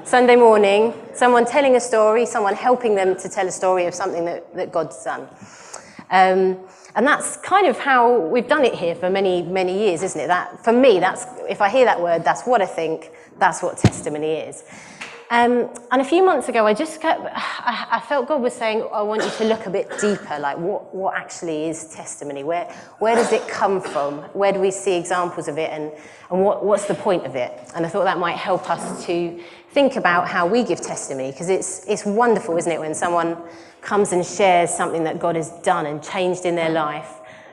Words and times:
Sunday 0.05 0.37
morning, 0.37 0.93
someone 1.15 1.47
telling 1.47 1.75
a 1.75 1.81
story, 1.81 2.27
someone 2.27 2.55
helping 2.55 2.95
them 2.95 3.17
to 3.17 3.29
tell 3.31 3.49
a 3.49 3.51
story 3.51 3.87
of 3.87 3.95
something 3.95 4.27
that, 4.27 4.55
that 4.55 4.73
God's 4.73 5.03
done. 5.03 5.23
Um, 6.11 6.59
and 6.95 7.07
that's 7.07 7.39
kind 7.39 7.67
of 7.67 7.79
how 7.79 8.19
we've 8.19 8.49
done 8.49 8.67
it 8.67 8.75
here 8.75 8.95
for 8.95 9.09
many, 9.09 9.43
many 9.43 9.79
years, 9.79 10.03
isn't 10.03 10.21
it? 10.21 10.27
That, 10.27 10.63
for 10.63 10.73
me, 10.73 11.01
that's, 11.01 11.25
if 11.49 11.63
I 11.63 11.71
hear 11.71 11.87
that 11.87 12.01
word, 12.01 12.25
that's 12.25 12.43
what 12.43 12.61
I 12.61 12.67
think, 12.67 13.11
that's 13.39 13.63
what 13.63 13.79
testimony 13.79 14.33
is. 14.33 14.65
Um, 15.33 15.71
and 15.93 16.03
a 16.03 16.05
few 16.05 16.25
months 16.25 16.49
ago, 16.49 16.67
I 16.67 16.75
just 16.75 17.01
kept, 17.01 17.21
I, 17.25 17.87
I, 17.93 18.01
felt 18.01 18.27
God 18.27 18.43
was 18.43 18.53
saying, 18.53 18.85
I 18.93 19.01
want 19.03 19.23
you 19.23 19.31
to 19.31 19.45
look 19.45 19.67
a 19.67 19.71
bit 19.71 19.89
deeper, 20.01 20.37
like 20.41 20.59
what, 20.59 20.93
what 20.93 21.17
actually 21.17 21.69
is 21.69 21.85
testimony? 21.95 22.43
Where, 22.43 22.65
where 22.99 23.15
does 23.15 23.31
it 23.31 23.47
come 23.47 23.81
from? 23.81 24.23
Where 24.33 24.53
do 24.53 24.59
we 24.59 24.73
see 24.73 24.97
examples 24.97 25.47
of 25.47 25.57
it? 25.57 25.71
And, 25.71 25.93
and 26.33 26.43
what, 26.43 26.65
what's 26.65 26.87
the 26.87 26.97
point 26.97 27.27
of 27.27 27.37
it? 27.37 27.53
And 27.77 27.87
I 27.87 27.89
thought 27.89 28.07
that 28.07 28.19
might 28.19 28.39
help 28.39 28.69
us 28.69 29.07
to 29.07 29.41
think 29.71 29.95
about 29.95 30.27
how 30.27 30.49
we 30.49 30.65
give 30.65 30.81
testimony, 30.81 31.31
because 31.31 31.49
it's, 31.49 31.87
it's 31.87 32.05
wonderful, 32.05 32.57
isn't 32.57 32.73
it, 32.73 32.81
when 32.81 32.93
someone 32.93 33.37
comes 33.83 34.11
and 34.11 34.27
shares 34.27 34.71
something 34.71 35.05
that 35.05 35.21
God 35.21 35.37
has 35.37 35.51
done 35.63 35.87
and 35.87 36.03
changed 36.03 36.45
in 36.45 36.57
their 36.57 36.71
life. 36.71 37.09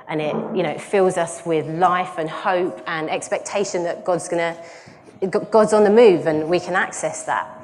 And 0.07 0.19
it, 0.19 0.33
you 0.55 0.63
know, 0.63 0.71
it 0.71 0.81
fills 0.81 1.15
us 1.15 1.45
with 1.45 1.67
life 1.67 2.17
and 2.17 2.27
hope 2.27 2.81
and 2.87 3.07
expectation 3.07 3.83
that 3.83 4.03
God's 4.03 4.27
going 4.27 4.39
to, 4.39 4.63
God's 5.51 5.73
on 5.73 5.83
the 5.83 5.89
move 5.89 6.27
and 6.27 6.49
we 6.49 6.59
can 6.59 6.75
access 6.75 7.23
that 7.23 7.57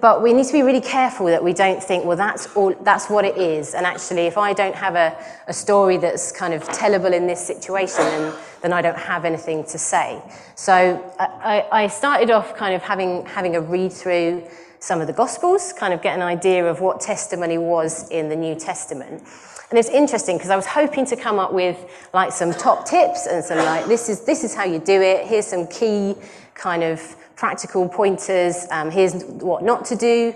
but 0.00 0.22
we 0.22 0.32
need 0.32 0.46
to 0.46 0.52
be 0.52 0.62
really 0.62 0.80
careful 0.80 1.26
that 1.26 1.42
we 1.42 1.52
don't 1.52 1.82
think, 1.82 2.04
well, 2.04 2.16
that's 2.16 2.54
all, 2.56 2.74
that's 2.82 3.08
what 3.08 3.24
it 3.24 3.36
is. 3.36 3.74
And 3.74 3.86
actually, 3.86 4.22
if 4.22 4.36
I 4.36 4.52
don't 4.52 4.74
have 4.74 4.96
a, 4.96 5.16
a 5.46 5.52
story 5.52 5.96
that's 5.96 6.32
kind 6.32 6.52
of 6.54 6.64
tellable 6.64 7.12
in 7.12 7.26
this 7.26 7.44
situation, 7.44 8.04
then, 8.04 8.34
then 8.62 8.72
I 8.72 8.82
don't 8.82 8.98
have 8.98 9.24
anything 9.24 9.64
to 9.64 9.78
say. 9.78 10.20
So 10.56 10.74
I, 11.20 11.66
I 11.70 11.86
started 11.86 12.30
off 12.30 12.56
kind 12.56 12.74
of 12.74 12.82
having, 12.82 13.24
having 13.26 13.54
a 13.54 13.60
read 13.60 13.92
through 13.92 14.44
some 14.80 15.00
of 15.00 15.06
the 15.06 15.12
Gospels, 15.12 15.72
kind 15.72 15.94
of 15.94 16.02
get 16.02 16.16
an 16.16 16.22
idea 16.22 16.66
of 16.66 16.80
what 16.80 17.00
testimony 17.00 17.58
was 17.58 18.10
in 18.10 18.28
the 18.28 18.36
New 18.36 18.56
Testament. 18.56 19.22
And 19.70 19.78
it's 19.78 19.88
interesting 19.88 20.36
because 20.36 20.50
I 20.50 20.56
was 20.56 20.66
hoping 20.66 21.06
to 21.06 21.16
come 21.16 21.38
up 21.38 21.52
with 21.52 21.76
like 22.12 22.32
some 22.32 22.52
top 22.52 22.86
tips 22.86 23.26
and 23.26 23.44
some 23.44 23.58
like, 23.58 23.86
this 23.86 24.08
is, 24.08 24.24
this 24.24 24.44
is 24.44 24.54
how 24.54 24.64
you 24.64 24.78
do 24.78 25.00
it. 25.00 25.26
Here's 25.26 25.46
some 25.46 25.66
key 25.66 26.14
kind 26.56 26.82
of 26.82 27.16
practical 27.36 27.88
pointers. 27.88 28.66
Um, 28.70 28.90
here's 28.90 29.24
what 29.24 29.62
not 29.62 29.84
to 29.86 29.96
do. 29.96 30.34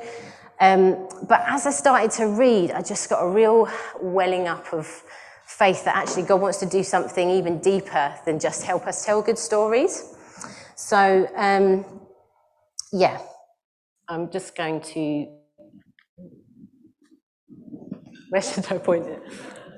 Um, 0.61 1.09
but 1.27 1.43
as 1.47 1.67
I 1.67 1.71
started 1.71 2.11
to 2.13 2.29
read, 2.29 2.71
I 2.71 2.83
just 2.83 3.09
got 3.09 3.25
a 3.25 3.29
real 3.29 3.69
welling 4.01 4.47
up 4.47 4.73
of 4.75 4.87
faith 5.47 5.85
that 5.85 5.97
actually 5.97 6.25
God 6.25 6.41
wants 6.41 6.59
to 6.59 6.67
do 6.67 6.83
something 6.83 7.31
even 7.31 7.59
deeper 7.61 8.15
than 8.27 8.39
just 8.39 8.65
help 8.65 8.87
us 8.87 9.05
tell 9.05 9.23
good 9.23 9.39
stories. 9.39 10.15
So, 10.77 11.29
um, 11.35 11.85
yeah, 12.93 13.21
I'm 14.09 14.31
just 14.31 14.55
going 14.57 14.81
to. 14.81 15.27
Where 18.29 18.43
should 18.43 18.71
I 18.71 18.79
point 18.79 19.07
it? 19.07 19.23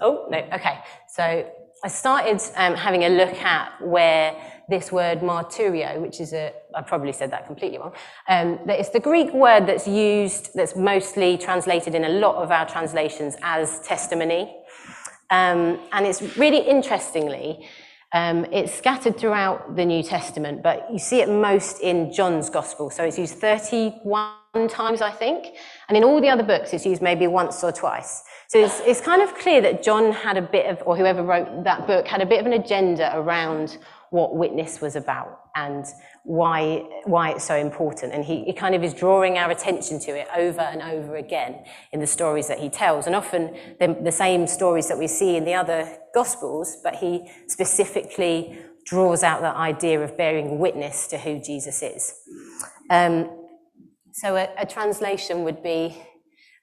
Oh, 0.00 0.26
no, 0.30 0.38
okay. 0.52 0.80
So 1.08 1.50
I 1.84 1.88
started 1.88 2.40
um, 2.56 2.74
having 2.74 3.04
a 3.04 3.08
look 3.08 3.34
at 3.34 3.80
where 3.80 4.36
this 4.68 4.92
word 4.92 5.20
martyrio, 5.20 6.00
which 6.00 6.20
is 6.20 6.32
a, 6.32 6.52
I 6.74 6.82
probably 6.82 7.12
said 7.12 7.30
that 7.32 7.46
completely 7.46 7.78
wrong, 7.78 7.92
um, 8.28 8.58
that 8.66 8.78
it's 8.80 8.90
the 8.90 9.00
Greek 9.00 9.32
word 9.32 9.66
that's 9.66 9.86
used, 9.86 10.50
that's 10.54 10.76
mostly 10.76 11.36
translated 11.38 11.94
in 11.94 12.04
a 12.04 12.08
lot 12.08 12.36
of 12.36 12.50
our 12.50 12.66
translations 12.66 13.36
as 13.42 13.80
testimony. 13.80 14.56
Um, 15.30 15.80
and 15.92 16.06
it's 16.06 16.36
really 16.36 16.58
interestingly, 16.58 17.66
um, 18.12 18.44
it's 18.52 18.74
scattered 18.74 19.16
throughout 19.16 19.74
the 19.74 19.86
New 19.86 20.02
Testament, 20.02 20.62
but 20.62 20.86
you 20.92 20.98
see 20.98 21.20
it 21.20 21.28
most 21.30 21.80
in 21.80 22.12
John's 22.12 22.50
Gospel. 22.50 22.90
So 22.90 23.04
it's 23.04 23.18
used 23.18 23.36
31 23.36 24.68
times, 24.68 25.00
I 25.00 25.10
think. 25.10 25.56
And 25.88 25.96
in 25.96 26.04
all 26.04 26.20
the 26.20 26.28
other 26.28 26.42
books, 26.42 26.74
it's 26.74 26.84
used 26.84 27.00
maybe 27.00 27.26
once 27.26 27.64
or 27.64 27.72
twice. 27.72 28.22
So 28.48 28.58
it's, 28.62 28.80
it's 28.80 29.00
kind 29.00 29.22
of 29.22 29.34
clear 29.36 29.62
that 29.62 29.82
John 29.82 30.12
had 30.12 30.36
a 30.36 30.42
bit 30.42 30.66
of, 30.66 30.82
or 30.84 30.94
whoever 30.94 31.22
wrote 31.22 31.64
that 31.64 31.86
book, 31.86 32.06
had 32.06 32.20
a 32.20 32.26
bit 32.26 32.38
of 32.40 32.44
an 32.44 32.52
agenda 32.52 33.10
around 33.16 33.78
what 34.12 34.36
witness 34.36 34.78
was 34.82 34.94
about 34.94 35.40
and 35.54 35.86
why, 36.24 36.86
why 37.04 37.30
it's 37.30 37.44
so 37.44 37.56
important. 37.56 38.12
And 38.12 38.22
he, 38.22 38.44
he 38.44 38.52
kind 38.52 38.74
of 38.74 38.84
is 38.84 38.92
drawing 38.92 39.38
our 39.38 39.50
attention 39.50 39.98
to 40.00 40.10
it 40.10 40.28
over 40.36 40.60
and 40.60 40.82
over 40.82 41.16
again 41.16 41.64
in 41.92 42.00
the 42.00 42.06
stories 42.06 42.46
that 42.48 42.58
he 42.58 42.68
tells. 42.68 43.06
And 43.06 43.16
often 43.16 43.56
the, 43.80 43.96
the 44.04 44.12
same 44.12 44.46
stories 44.46 44.88
that 44.88 44.98
we 44.98 45.06
see 45.08 45.36
in 45.36 45.46
the 45.46 45.54
other 45.54 45.96
Gospels, 46.14 46.76
but 46.84 46.96
he 46.96 47.26
specifically 47.46 48.58
draws 48.84 49.22
out 49.22 49.40
that 49.40 49.56
idea 49.56 49.98
of 50.02 50.14
bearing 50.18 50.58
witness 50.58 51.06
to 51.08 51.16
who 51.16 51.40
Jesus 51.40 51.82
is. 51.82 52.14
Um, 52.90 53.30
so 54.12 54.36
a, 54.36 54.50
a 54.58 54.66
translation 54.66 55.42
would 55.44 55.62
be 55.62 55.96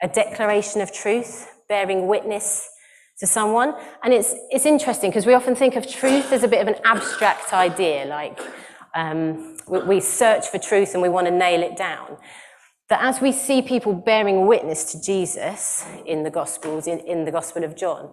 a 0.04 0.08
declaration 0.08 0.82
of 0.82 0.94
truth, 0.94 1.50
bearing 1.68 2.06
witness 2.06 2.70
to 3.20 3.28
someone. 3.28 3.76
And 4.04 4.14
it's, 4.14 4.34
it's 4.50 4.66
interesting 4.66 5.10
because 5.10 5.26
we 5.26 5.34
often 5.34 5.56
think 5.56 5.76
of 5.76 5.88
truth 5.88 6.32
as 6.32 6.44
a 6.44 6.48
bit 6.48 6.62
of 6.62 6.68
an 6.68 6.82
abstract 6.86 7.54
idea, 7.54 8.06
like 8.06 8.40
um, 8.96 9.58
we, 9.68 9.80
we 9.84 10.00
search 10.00 10.48
for 10.48 10.58
truth 10.58 10.94
and 10.94 11.02
we 11.02 11.10
want 11.10 11.28
to 11.28 11.32
nail 11.32 11.62
it 11.62 11.78
down. 11.78 12.18
That 12.90 13.02
as 13.04 13.22
we 13.22 13.32
see 13.32 13.62
people 13.62 13.94
bearing 13.94 14.48
witness 14.48 14.92
to 14.94 15.02
Jesus 15.02 15.86
in 16.06 16.24
the 16.24 16.32
Gospels, 16.32 16.88
in, 16.88 17.00
in 17.00 17.26
the 17.26 17.32
Gospel 17.32 17.64
of 17.64 17.76
John, 17.76 18.12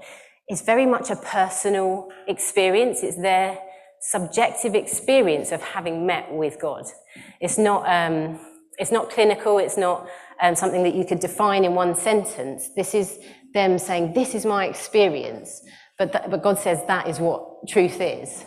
it's 0.49 0.61
very 0.61 0.87
much 0.87 1.11
a 1.11 1.17
personal 1.17 2.09
experience. 2.28 3.03
It's 3.03 3.17
their 3.17 3.59
subjective 4.00 4.75
experience 4.75 5.50
of 5.50 5.62
having 5.62 6.06
met 6.06 6.31
with 6.31 6.61
God. 6.61 6.84
It's 7.41 7.59
not, 7.59 7.88
um, 7.88 8.38
it's 8.78 8.93
not 8.93 9.11
clinical, 9.11 9.59
it's 9.59 9.78
not 9.78 10.09
um, 10.43 10.55
something 10.55 10.83
that 10.83 10.94
you 10.94 11.05
could 11.05 11.21
define 11.21 11.65
in 11.65 11.75
one 11.75 11.97
sentence. 11.97 12.69
This 12.77 12.94
is 12.94 13.19
them 13.56 13.78
saying, 13.78 14.12
This 14.12 14.34
is 14.34 14.47
my 14.47 14.67
experience. 14.67 15.62
But, 15.99 16.12
but 16.31 16.43
God 16.43 16.59
says 16.59 16.81
that 16.87 17.09
is 17.09 17.19
what 17.19 17.67
truth 17.69 18.00
is. 18.00 18.44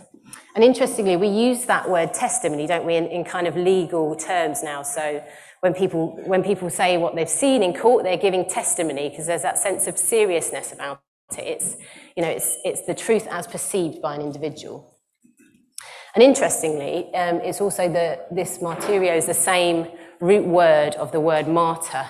And 0.56 0.64
interestingly, 0.64 1.16
we 1.16 1.28
use 1.28 1.66
that 1.66 1.90
word 1.90 2.14
testimony, 2.14 2.68
don't 2.68 2.86
we, 2.86 2.96
in, 2.96 3.08
in 3.08 3.24
kind 3.24 3.48
of 3.48 3.56
legal 3.56 4.16
terms 4.16 4.62
now. 4.62 4.84
So 4.84 5.24
when 5.62 5.74
people, 5.74 6.22
when 6.26 6.44
people 6.44 6.70
say 6.70 6.98
what 6.98 7.16
they've 7.16 7.30
seen 7.30 7.64
in 7.64 7.74
court, 7.74 8.04
they're 8.04 8.18
giving 8.18 8.48
testimony 8.48 9.10
because 9.10 9.26
there's 9.26 9.42
that 9.42 9.58
sense 9.58 9.88
of 9.88 9.98
seriousness 9.98 10.72
about 10.72 11.02
it. 11.38 11.42
It's, 11.42 11.76
you 12.16 12.24
know, 12.24 12.30
it's, 12.30 12.58
it's 12.64 12.86
the 12.86 12.94
truth 12.94 13.28
as 13.32 13.48
perceived 13.48 14.02
by 14.02 14.16
an 14.16 14.22
individual. 14.22 14.96
And 16.16 16.24
interestingly, 16.24 17.14
um, 17.14 17.38
it's 17.42 17.62
also 17.62 17.88
the, 17.88 18.20
this 18.32 18.60
martyrio 18.60 19.16
is 19.16 19.26
the 19.28 19.34
same 19.34 19.88
root 20.20 20.46
word 20.46 20.96
of 20.96 21.12
the 21.12 21.20
word 21.20 21.48
martyr, 21.48 22.06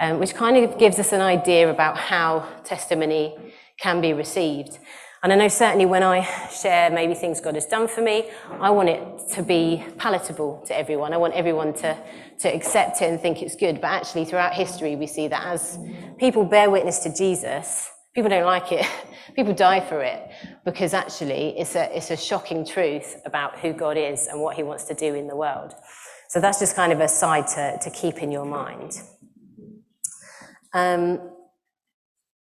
um, 0.00 0.18
which 0.18 0.34
kind 0.34 0.56
of 0.56 0.78
gives 0.78 0.98
us 0.98 1.12
an 1.12 1.20
idea 1.20 1.70
about 1.70 1.96
how 1.96 2.48
testimony 2.64 3.36
can 3.78 4.00
be 4.00 4.12
received. 4.12 4.78
And 5.22 5.32
I 5.32 5.36
know 5.36 5.48
certainly 5.48 5.86
when 5.86 6.02
I 6.02 6.22
share 6.50 6.90
maybe 6.90 7.14
things 7.14 7.40
God 7.40 7.54
has 7.54 7.64
done 7.64 7.88
for 7.88 8.02
me, 8.02 8.28
I 8.60 8.68
want 8.70 8.90
it 8.90 9.02
to 9.32 9.42
be 9.42 9.82
palatable 9.96 10.64
to 10.66 10.76
everyone. 10.76 11.14
I 11.14 11.16
want 11.16 11.32
everyone 11.32 11.72
to, 11.74 11.96
to 12.40 12.48
accept 12.54 13.00
it 13.00 13.06
and 13.06 13.18
think 13.18 13.40
it's 13.40 13.56
good. 13.56 13.80
But 13.80 13.88
actually, 13.88 14.26
throughout 14.26 14.52
history, 14.52 14.96
we 14.96 15.06
see 15.06 15.28
that 15.28 15.42
as 15.46 15.78
people 16.18 16.44
bear 16.44 16.68
witness 16.68 16.98
to 17.00 17.14
Jesus, 17.14 17.90
people 18.14 18.28
don't 18.28 18.44
like 18.44 18.70
it. 18.70 18.86
people 19.34 19.54
die 19.54 19.80
for 19.80 20.02
it 20.02 20.30
because 20.64 20.92
actually 20.92 21.58
it's 21.58 21.74
a, 21.74 21.96
it's 21.96 22.10
a 22.10 22.16
shocking 22.16 22.64
truth 22.64 23.20
about 23.24 23.58
who 23.58 23.72
God 23.72 23.96
is 23.96 24.26
and 24.26 24.40
what 24.40 24.56
he 24.56 24.62
wants 24.62 24.84
to 24.84 24.94
do 24.94 25.14
in 25.14 25.26
the 25.26 25.36
world. 25.36 25.72
So 26.28 26.40
that's 26.40 26.58
just 26.58 26.76
kind 26.76 26.92
of 26.92 27.00
a 27.00 27.08
side 27.08 27.46
to, 27.48 27.78
to 27.80 27.90
keep 27.90 28.22
in 28.22 28.30
your 28.30 28.44
mind. 28.44 28.92
Um, 30.74 31.20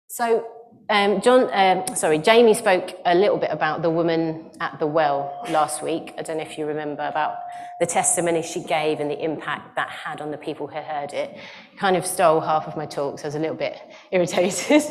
So, 0.09 0.47
um, 0.91 1.23
John, 1.23 1.49
um, 1.55 1.97
sorry, 1.97 2.19
Jamie 2.19 2.53
spoke 2.53 3.01
a 3.07 3.15
little 3.15 3.39
bit 3.39 3.49
about 3.51 3.81
the 3.81 3.89
woman 3.89 4.51
at 4.61 4.79
the 4.79 4.87
well 4.87 5.43
last 5.49 5.83
week. 5.83 6.13
I 6.19 6.23
don't 6.23 6.37
know 6.37 6.43
if 6.43 6.59
you 6.59 6.67
remember 6.67 7.03
about 7.07 7.37
the 7.81 7.87
testimony 7.87 8.43
she 8.43 8.63
gave 8.63 9.01
and 9.01 9.11
the 9.11 9.19
impact 9.25 9.75
that 9.77 9.89
had 9.89 10.21
on 10.21 10.31
the 10.31 10.37
people 10.37 10.67
who 10.67 10.77
heard 10.77 11.15
it. 11.15 11.39
Kind 11.79 11.97
of 11.97 12.05
stole 12.05 12.43
half 12.43 12.69
of 12.69 12.77
my 12.77 12.85
talk, 12.85 13.21
so 13.21 13.25
I 13.25 13.29
was 13.29 13.37
a 13.37 13.39
little 13.39 13.57
bit 13.57 13.79
irritated. 14.13 14.83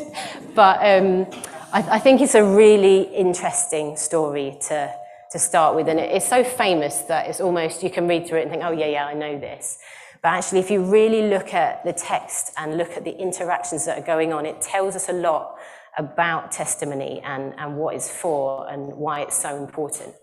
but 0.56 0.78
um, 0.84 1.26
I, 1.72 1.82
I, 1.96 1.98
think 2.00 2.20
it's 2.20 2.34
a 2.34 2.44
really 2.44 3.02
interesting 3.14 3.96
story 3.96 4.58
to, 4.68 4.92
to 5.30 5.38
start 5.38 5.76
with. 5.76 5.86
And 5.86 6.00
it, 6.00 6.10
it's 6.10 6.28
so 6.28 6.42
famous 6.42 7.02
that 7.02 7.28
it's 7.28 7.40
almost, 7.40 7.84
you 7.84 7.90
can 7.90 8.08
read 8.08 8.26
through 8.26 8.40
it 8.40 8.42
and 8.42 8.50
think, 8.50 8.64
oh, 8.64 8.72
yeah, 8.72 8.88
yeah, 8.88 9.06
I 9.06 9.14
know 9.14 9.38
this. 9.38 9.78
But 10.22 10.28
actually, 10.34 10.60
if 10.60 10.70
you 10.70 10.82
really 10.84 11.28
look 11.28 11.52
at 11.52 11.84
the 11.84 11.92
text 11.92 12.52
and 12.56 12.78
look 12.78 12.96
at 12.96 13.04
the 13.04 13.16
interactions 13.16 13.84
that 13.86 13.98
are 13.98 14.06
going 14.06 14.32
on, 14.32 14.46
it 14.46 14.60
tells 14.60 14.94
us 14.94 15.08
a 15.08 15.12
lot 15.12 15.56
about 15.98 16.52
testimony 16.52 17.20
and, 17.24 17.54
and 17.58 17.76
what 17.76 17.94
it's 17.94 18.10
for 18.10 18.70
and 18.70 18.92
why 18.94 19.22
it's 19.22 19.36
so 19.36 19.56
important. 19.56 20.14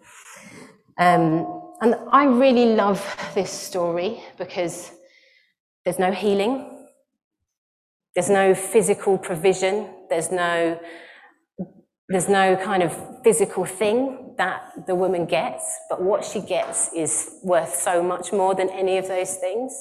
Um, 0.98 1.72
and 1.82 1.96
I 2.12 2.26
really 2.26 2.76
love 2.76 3.02
this 3.36 3.52
story 3.52 4.24
because 4.38 4.92
there's 5.84 6.00
no 6.00 6.12
healing, 6.12 6.88
there's 8.16 8.30
no 8.30 8.56
physical 8.56 9.18
provision, 9.18 9.90
there's 10.10 10.32
no 10.32 10.80
there's 12.10 12.28
no 12.28 12.56
kind 12.56 12.82
of 12.82 13.24
physical 13.24 13.66
thing 13.66 14.34
that 14.38 14.88
the 14.88 14.96
woman 14.96 15.28
gets, 15.28 15.64
but 15.92 16.02
what 16.02 16.26
she 16.26 16.42
gets 16.42 16.92
is 16.94 17.36
worth 17.44 17.76
so 17.76 18.02
much 18.02 18.34
more 18.34 18.56
than 18.56 18.68
any 18.70 18.98
of 18.98 19.08
those 19.08 19.36
things. 19.36 19.72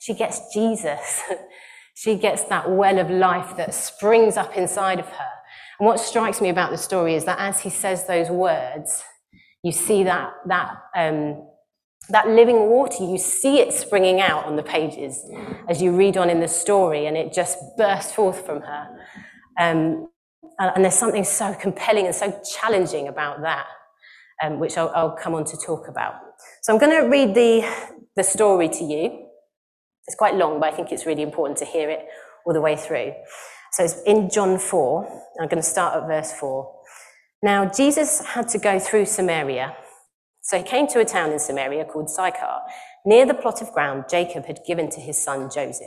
She 0.00 0.14
gets 0.14 0.52
Jesus. 0.52 1.22
she 1.94 2.16
gets 2.16 2.44
that 2.44 2.70
well 2.70 2.98
of 2.98 3.10
life 3.10 3.56
that 3.56 3.74
springs 3.74 4.36
up 4.36 4.56
inside 4.56 4.98
of 4.98 5.06
her. 5.06 5.28
And 5.78 5.86
what 5.86 6.00
strikes 6.00 6.40
me 6.40 6.48
about 6.48 6.70
the 6.70 6.78
story 6.78 7.14
is 7.14 7.26
that 7.26 7.38
as 7.38 7.60
he 7.60 7.70
says 7.70 8.06
those 8.06 8.30
words, 8.30 9.04
you 9.62 9.72
see 9.72 10.04
that, 10.04 10.32
that, 10.46 10.74
um, 10.96 11.46
that 12.08 12.28
living 12.28 12.68
water, 12.68 13.04
you 13.04 13.18
see 13.18 13.60
it 13.60 13.72
springing 13.72 14.20
out 14.20 14.46
on 14.46 14.56
the 14.56 14.62
pages 14.62 15.22
as 15.68 15.82
you 15.82 15.94
read 15.94 16.16
on 16.16 16.30
in 16.30 16.40
the 16.40 16.48
story, 16.48 17.06
and 17.06 17.16
it 17.16 17.32
just 17.32 17.58
bursts 17.76 18.12
forth 18.12 18.44
from 18.46 18.62
her. 18.62 18.88
Um, 19.58 20.08
and 20.58 20.84
there's 20.84 20.94
something 20.94 21.24
so 21.24 21.54
compelling 21.54 22.06
and 22.06 22.14
so 22.14 22.38
challenging 22.58 23.08
about 23.08 23.42
that, 23.42 23.66
um, 24.42 24.58
which 24.58 24.76
I'll, 24.78 24.90
I'll, 24.94 25.12
come 25.16 25.34
on 25.34 25.44
to 25.44 25.56
talk 25.56 25.88
about. 25.88 26.14
So 26.62 26.72
I'm 26.72 26.78
going 26.78 27.02
to 27.02 27.08
read 27.08 27.34
the, 27.34 27.70
the 28.16 28.22
story 28.22 28.68
to 28.70 28.84
you. 28.84 29.29
It's 30.10 30.16
quite 30.16 30.34
long, 30.34 30.58
but 30.58 30.72
I 30.72 30.76
think 30.76 30.90
it's 30.90 31.06
really 31.06 31.22
important 31.22 31.56
to 31.58 31.64
hear 31.64 31.88
it 31.88 32.04
all 32.44 32.52
the 32.52 32.60
way 32.60 32.74
through. 32.74 33.12
So 33.70 33.84
it's 33.84 34.02
in 34.02 34.28
John 34.28 34.58
4. 34.58 35.22
I'm 35.40 35.46
going 35.46 35.62
to 35.62 35.68
start 35.68 35.94
at 35.94 36.08
verse 36.08 36.32
4. 36.32 36.68
Now, 37.44 37.64
Jesus 37.66 38.18
had 38.18 38.48
to 38.48 38.58
go 38.58 38.80
through 38.80 39.06
Samaria. 39.06 39.76
So 40.42 40.58
he 40.58 40.64
came 40.64 40.88
to 40.88 40.98
a 40.98 41.04
town 41.04 41.30
in 41.30 41.38
Samaria 41.38 41.84
called 41.84 42.10
Sychar, 42.10 42.58
near 43.06 43.24
the 43.24 43.34
plot 43.34 43.62
of 43.62 43.70
ground 43.70 44.06
Jacob 44.10 44.46
had 44.46 44.58
given 44.66 44.90
to 44.90 45.00
his 45.00 45.16
son 45.16 45.48
Joseph. 45.48 45.86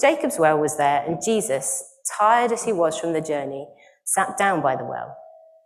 Jacob's 0.00 0.38
well 0.38 0.60
was 0.60 0.76
there, 0.76 1.02
and 1.04 1.18
Jesus, 1.20 1.82
tired 2.16 2.52
as 2.52 2.62
he 2.62 2.72
was 2.72 2.96
from 2.96 3.12
the 3.12 3.20
journey, 3.20 3.66
sat 4.04 4.38
down 4.38 4.62
by 4.62 4.76
the 4.76 4.84
well. 4.84 5.16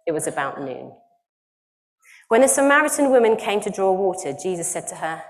It 0.07 0.13
was 0.13 0.27
about 0.27 0.63
noon. 0.63 0.93
When 2.29 2.43
a 2.43 2.49
Samaritan 2.49 3.11
woman 3.11 3.37
came 3.37 3.61
to 3.61 3.71
draw 3.71 3.93
water, 3.93 4.33
Jesus 4.33 4.67
said 4.67 4.89
to 4.89 4.95
her, 4.95 5.25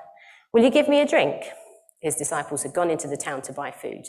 Will 0.52 0.62
you 0.62 0.70
give 0.70 0.88
me 0.88 1.00
a 1.00 1.06
drink? 1.08 1.42
His 2.00 2.16
disciples 2.16 2.62
had 2.62 2.72
gone 2.72 2.90
into 2.90 3.08
the 3.08 3.16
town 3.16 3.42
to 3.42 3.52
buy 3.52 3.70
food. 3.70 4.06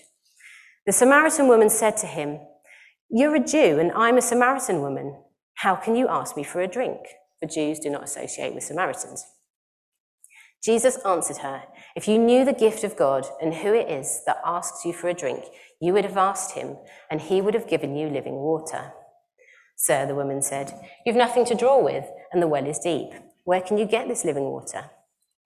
The 0.85 0.91
Samaritan 0.91 1.47
woman 1.47 1.69
said 1.69 1.97
to 1.97 2.07
him, 2.07 2.39
You're 3.09 3.35
a 3.35 3.43
Jew, 3.45 3.79
and 3.79 3.91
I'm 3.91 4.17
a 4.17 4.21
Samaritan 4.21 4.81
woman. 4.81 5.15
How 5.55 5.75
can 5.75 5.95
you 5.95 6.07
ask 6.07 6.35
me 6.35 6.43
for 6.43 6.61
a 6.61 6.67
drink? 6.67 6.99
For 7.39 7.47
Jews 7.47 7.79
do 7.79 7.89
not 7.89 8.03
associate 8.03 8.53
with 8.53 8.63
Samaritans. 8.63 9.25
Jesus 10.63 10.97
answered 11.05 11.37
her, 11.37 11.63
If 11.95 12.07
you 12.07 12.19
knew 12.19 12.45
the 12.45 12.53
gift 12.53 12.83
of 12.83 12.95
God 12.95 13.25
and 13.41 13.53
who 13.53 13.73
it 13.73 13.89
is 13.89 14.21
that 14.25 14.41
asks 14.45 14.85
you 14.85 14.93
for 14.93 15.09
a 15.09 15.13
drink, 15.13 15.45
you 15.81 15.93
would 15.93 16.05
have 16.05 16.17
asked 16.17 16.55
him, 16.55 16.77
and 17.09 17.19
he 17.19 17.41
would 17.41 17.55
have 17.55 17.67
given 17.67 17.95
you 17.95 18.07
living 18.07 18.35
water. 18.35 18.93
Sir, 19.75 20.05
the 20.05 20.15
woman 20.15 20.43
said, 20.43 20.73
You've 21.05 21.15
nothing 21.15 21.45
to 21.45 21.55
draw 21.55 21.83
with, 21.83 22.05
and 22.31 22.41
the 22.41 22.47
well 22.47 22.67
is 22.67 22.77
deep. 22.77 23.09
Where 23.43 23.61
can 23.61 23.79
you 23.79 23.85
get 23.85 24.07
this 24.07 24.23
living 24.23 24.43
water? 24.43 24.91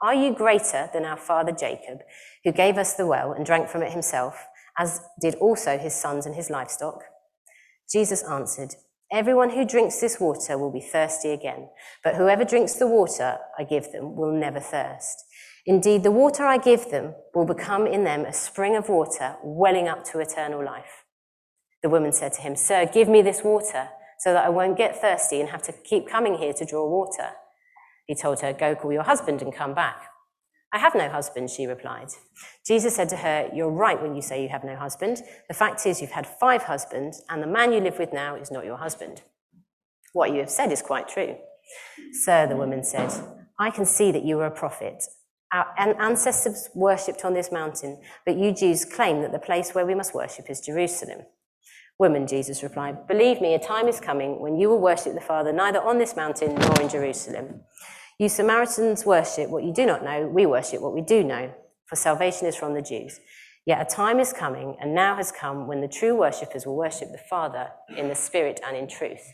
Are 0.02 0.14
you 0.14 0.34
greater 0.34 0.90
than 0.94 1.06
our 1.06 1.18
father 1.18 1.52
Jacob, 1.52 2.00
who 2.44 2.52
gave 2.52 2.78
us 2.78 2.94
the 2.94 3.08
well 3.08 3.32
and 3.32 3.46
drank 3.46 3.70
from 3.70 3.82
it 3.82 3.92
himself, 3.92 4.46
as 4.78 5.02
did 5.22 5.36
also 5.36 5.78
his 5.78 5.96
sons 5.96 6.26
and 6.26 6.36
his 6.36 6.50
livestock? 6.50 7.04
Jesus 7.92 8.24
answered, 8.24 8.76
Everyone 9.12 9.52
who 9.52 9.66
drinks 9.66 10.02
this 10.02 10.20
water 10.20 10.58
will 10.58 10.72
be 10.72 10.82
thirsty 10.82 11.32
again, 11.32 11.70
but 12.04 12.16
whoever 12.16 12.44
drinks 12.44 12.74
the 12.74 12.88
water 12.88 13.38
I 13.58 13.64
give 13.64 13.92
them 13.92 14.16
will 14.16 14.34
never 14.34 14.60
thirst. 14.60 15.24
Indeed, 15.66 16.04
the 16.04 16.12
water 16.12 16.44
I 16.44 16.58
give 16.58 16.90
them 16.90 17.14
will 17.34 17.46
become 17.46 17.88
in 17.88 18.04
them 18.04 18.26
a 18.26 18.34
spring 18.34 18.76
of 18.76 18.90
water 18.90 19.38
welling 19.44 19.88
up 19.88 20.04
to 20.06 20.20
eternal 20.20 20.64
life. 20.64 21.06
The 21.82 21.90
woman 21.90 22.12
said 22.12 22.34
to 22.34 22.42
him, 22.42 22.56
Sir, 22.56 22.90
give 22.92 23.08
me 23.08 23.22
this 23.22 23.44
water 23.44 23.90
so 24.20 24.34
that 24.34 24.46
I 24.46 24.50
won't 24.50 24.78
get 24.78 25.00
thirsty 25.00 25.40
and 25.40 25.50
have 25.50 25.62
to 25.64 25.72
keep 25.72 26.08
coming 26.08 26.36
here 26.36 26.54
to 26.54 26.66
draw 26.66 26.88
water. 26.90 27.30
He 28.06 28.16
told 28.16 28.42
her, 28.42 28.54
Go 28.54 28.76
call 28.76 28.94
your 28.94 29.04
husband 29.04 29.42
and 29.42 29.54
come 29.54 29.74
back. 29.74 30.10
I 30.72 30.80
have 30.80 30.96
no 30.96 31.10
husband, 31.10 31.50
she 31.50 31.66
replied. 31.68 32.10
Jesus 32.68 32.96
said 32.96 33.10
to 33.10 33.18
her, 33.18 33.50
You're 33.54 33.70
right 33.70 34.02
when 34.02 34.16
you 34.16 34.22
say 34.22 34.44
you 34.44 34.50
have 34.50 34.64
no 34.64 34.76
husband. 34.76 35.22
The 35.48 35.54
fact 35.54 35.86
is, 35.86 36.02
you've 36.02 36.12
had 36.12 36.28
five 36.28 36.64
husbands, 36.64 37.24
and 37.30 37.42
the 37.42 37.48
man 37.48 37.72
you 37.72 37.80
live 37.80 37.98
with 37.98 38.12
now 38.12 38.36
is 38.36 38.52
not 38.52 38.66
your 38.66 38.78
husband. 38.78 39.22
What 40.14 40.32
you 40.32 40.40
have 40.40 40.50
said 40.50 40.72
is 40.72 40.82
quite 40.82 41.08
true. 41.08 41.38
Sir, 42.24 42.48
the 42.48 42.56
woman 42.56 42.84
said, 42.84 43.12
I 43.58 43.70
can 43.72 43.86
see 43.86 44.12
that 44.12 44.26
you 44.26 44.40
are 44.40 44.48
a 44.48 44.52
prophet. 44.52 45.04
Our 45.54 45.68
ancestors 45.78 46.70
worshipped 46.76 47.24
on 47.24 47.34
this 47.34 47.52
mountain, 47.52 48.02
but 48.26 48.38
you 48.38 48.54
Jews 48.54 48.84
claim 48.84 49.22
that 49.22 49.32
the 49.32 49.40
place 49.40 49.74
where 49.74 49.86
we 49.86 49.96
must 49.96 50.14
worship 50.14 50.50
is 50.50 50.60
Jerusalem. 50.60 51.22
Woman, 51.98 52.28
Jesus 52.28 52.62
replied, 52.62 53.08
Believe 53.08 53.40
me, 53.40 53.54
a 53.54 53.60
time 53.60 53.88
is 53.88 54.02
coming 54.02 54.40
when 54.42 54.58
you 54.58 54.70
will 54.70 54.82
worship 54.82 55.14
the 55.14 55.22
Father 55.22 55.54
neither 55.54 55.82
on 55.82 55.98
this 55.98 56.16
mountain 56.16 56.56
nor 56.56 56.82
in 56.82 56.90
Jerusalem. 56.90 57.62
You 58.20 58.28
Samaritans 58.28 59.06
worship 59.06 59.50
what 59.50 59.64
you 59.64 59.74
do 59.74 59.86
not 59.86 60.04
know, 60.04 60.28
we 60.28 60.46
worship 60.46 60.82
what 60.82 60.94
we 60.94 61.02
do 61.02 61.24
know, 61.24 61.54
for 61.86 61.96
salvation 61.96 62.48
is 62.48 62.56
from 62.56 62.74
the 62.74 62.82
Jews. 62.82 63.20
Yet 63.66 63.82
a 63.82 63.96
time 63.96 64.20
is 64.20 64.34
coming, 64.34 64.76
and 64.80 64.94
now 64.94 65.16
has 65.16 65.32
come, 65.32 65.68
when 65.68 65.82
the 65.82 65.88
true 65.88 66.16
worshippers 66.16 66.66
will 66.66 66.76
worship 66.76 67.12
the 67.12 67.22
Father 67.30 67.70
in 67.98 68.10
the 68.10 68.16
Spirit 68.16 68.60
and 68.66 68.78
in 68.78 68.88
truth. 68.88 69.32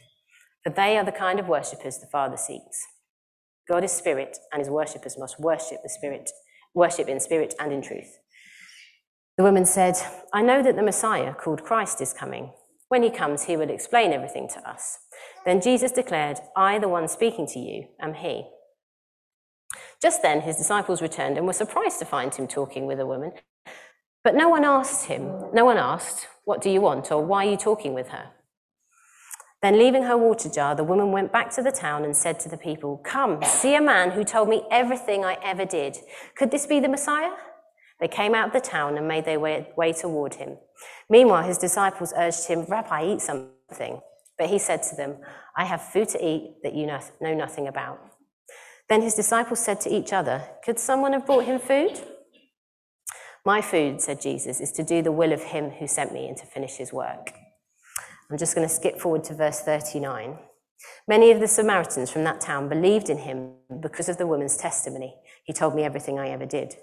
For 0.63 0.69
they 0.69 0.98
are 0.98 1.04
the 1.04 1.12
kind 1.12 1.40
of 1.40 1.48
worshippers 1.48 1.98
the 1.98 2.08
Father 2.08 2.38
seeks. 2.38 2.86
God 3.68 3.84
is 3.84 3.92
spirit, 3.92 4.38
and 4.54 4.60
his 4.60 4.69
worshippers 4.69 5.18
must 5.18 5.40
worship 5.40 5.80
the 5.84 5.90
spirit, 5.90 6.30
worship 6.74 7.08
in 7.08 7.19
spirit 7.19 7.56
and 7.60 7.74
in 7.74 7.81
truth. 7.81 8.18
The 9.41 9.45
woman 9.45 9.65
said, 9.65 9.95
I 10.31 10.43
know 10.43 10.61
that 10.61 10.75
the 10.75 10.83
Messiah, 10.83 11.33
called 11.33 11.63
Christ, 11.63 11.99
is 11.99 12.13
coming. 12.13 12.51
When 12.89 13.01
he 13.01 13.10
comes, 13.10 13.45
he 13.45 13.57
will 13.57 13.71
explain 13.71 14.13
everything 14.13 14.48
to 14.50 14.69
us. 14.69 15.00
Then 15.45 15.62
Jesus 15.62 15.91
declared, 15.91 16.38
I, 16.55 16.77
the 16.77 16.88
one 16.88 17.07
speaking 17.07 17.48
to 17.48 17.57
you, 17.57 17.88
am 18.00 18.13
he. 18.13 18.43
Just 20.00 20.21
then, 20.21 20.41
his 20.41 20.57
disciples 20.57 21.01
returned 21.01 21.39
and 21.39 21.48
were 21.48 21.53
surprised 21.53 21.98
to 21.98 22.05
find 22.05 22.36
him 22.36 22.48
talking 22.48 22.86
with 22.86 23.00
a 23.00 23.05
woman. 23.07 23.31
But 24.24 24.36
no 24.36 24.48
one 24.48 24.63
asked 24.63 25.07
him, 25.07 25.24
no 25.51 25.65
one 25.65 25.77
asked, 25.77 26.27
What 26.45 26.62
do 26.62 26.69
you 26.69 26.81
want? 26.81 27.12
or 27.12 27.25
Why 27.25 27.48
are 27.48 27.50
you 27.50 27.57
talking 27.57 27.95
with 27.95 28.10
her? 28.10 28.33
Then, 29.63 29.79
leaving 29.79 30.03
her 30.03 30.17
water 30.17 30.50
jar, 30.50 30.75
the 30.75 30.83
woman 30.83 31.12
went 31.12 31.33
back 31.33 31.50
to 31.55 31.63
the 31.63 31.71
town 31.71 32.03
and 32.05 32.15
said 32.15 32.39
to 32.41 32.50
the 32.50 32.57
people, 32.57 33.01
Come, 33.03 33.41
see 33.43 33.74
a 33.74 33.81
man 33.81 34.12
who 34.12 34.24
told 34.24 34.50
me 34.50 34.62
everything 34.69 35.25
I 35.25 35.39
ever 35.43 35.65
did. 35.65 35.98
Could 36.38 36.51
this 36.51 36.67
be 36.67 36.79
the 36.79 36.89
Messiah? 36.89 37.31
They 38.01 38.08
came 38.08 38.34
out 38.34 38.48
of 38.48 38.53
the 38.53 38.60
town 38.60 38.98
and 38.98 39.08
made 39.08 39.25
their 39.25 39.39
way, 39.39 39.67
way 39.77 39.93
toward 39.93 40.34
him. 40.34 40.58
Meanwhile, 41.10 41.43
his 41.43 41.60
disciples 41.60 42.13
urged 42.17 42.48
him, 42.48 42.65
Rabbi, 42.67 43.13
eat 43.13 43.22
something. 43.22 44.01
But 44.38 44.50
he 44.50 44.58
said 44.58 44.81
to 44.84 44.96
them, 44.96 45.17
I 45.55 45.65
have 45.65 45.84
food 45.84 46.10
to 46.10 46.25
eat 46.25 46.55
that 46.63 46.74
you 46.74 46.88
know 46.88 47.34
nothing 47.36 47.67
about. 47.67 48.00
Then 48.89 49.03
his 49.03 49.13
disciples 49.13 49.63
said 49.63 49.79
to 49.81 49.89
each 49.89 50.12
other, 50.12 50.43
Could 50.65 50.79
someone 50.79 51.13
have 51.13 51.27
brought 51.27 51.46
him 51.46 51.60
food? 51.60 52.01
My 53.46 53.62
food, 53.62 54.01
said 54.01 54.20
Jesus, 54.20 54.60
is 54.60 54.72
to 54.74 54.84
do 54.84 55.01
the 55.01 55.12
will 55.12 55.31
of 55.31 55.43
him 55.43 55.70
who 55.70 55.88
sent 55.88 56.12
me 56.12 56.27
and 56.27 56.38
to 56.38 56.46
finish 56.46 56.77
his 56.77 56.91
work. 56.91 57.31
I'm 58.29 58.38
just 58.38 58.55
going 58.55 58.67
to 58.67 58.74
skip 58.74 59.00
forward 59.00 59.24
to 59.25 59.36
verse 59.36 59.62
39. 59.62 60.38
Many 61.08 61.31
of 61.31 61.39
the 61.39 61.48
Samaritans 61.48 62.10
from 62.10 62.24
that 62.24 62.41
town 62.41 62.67
believed 62.70 63.10
in 63.10 63.20
him 63.20 63.53
because 63.81 64.10
of 64.10 64.17
the 64.17 64.27
woman's 64.27 64.58
testimony. 64.58 65.15
He 65.43 65.53
told 65.53 65.75
me 65.75 65.84
everything 65.84 66.20
I 66.20 66.29
ever 66.29 66.46
did. 66.46 66.75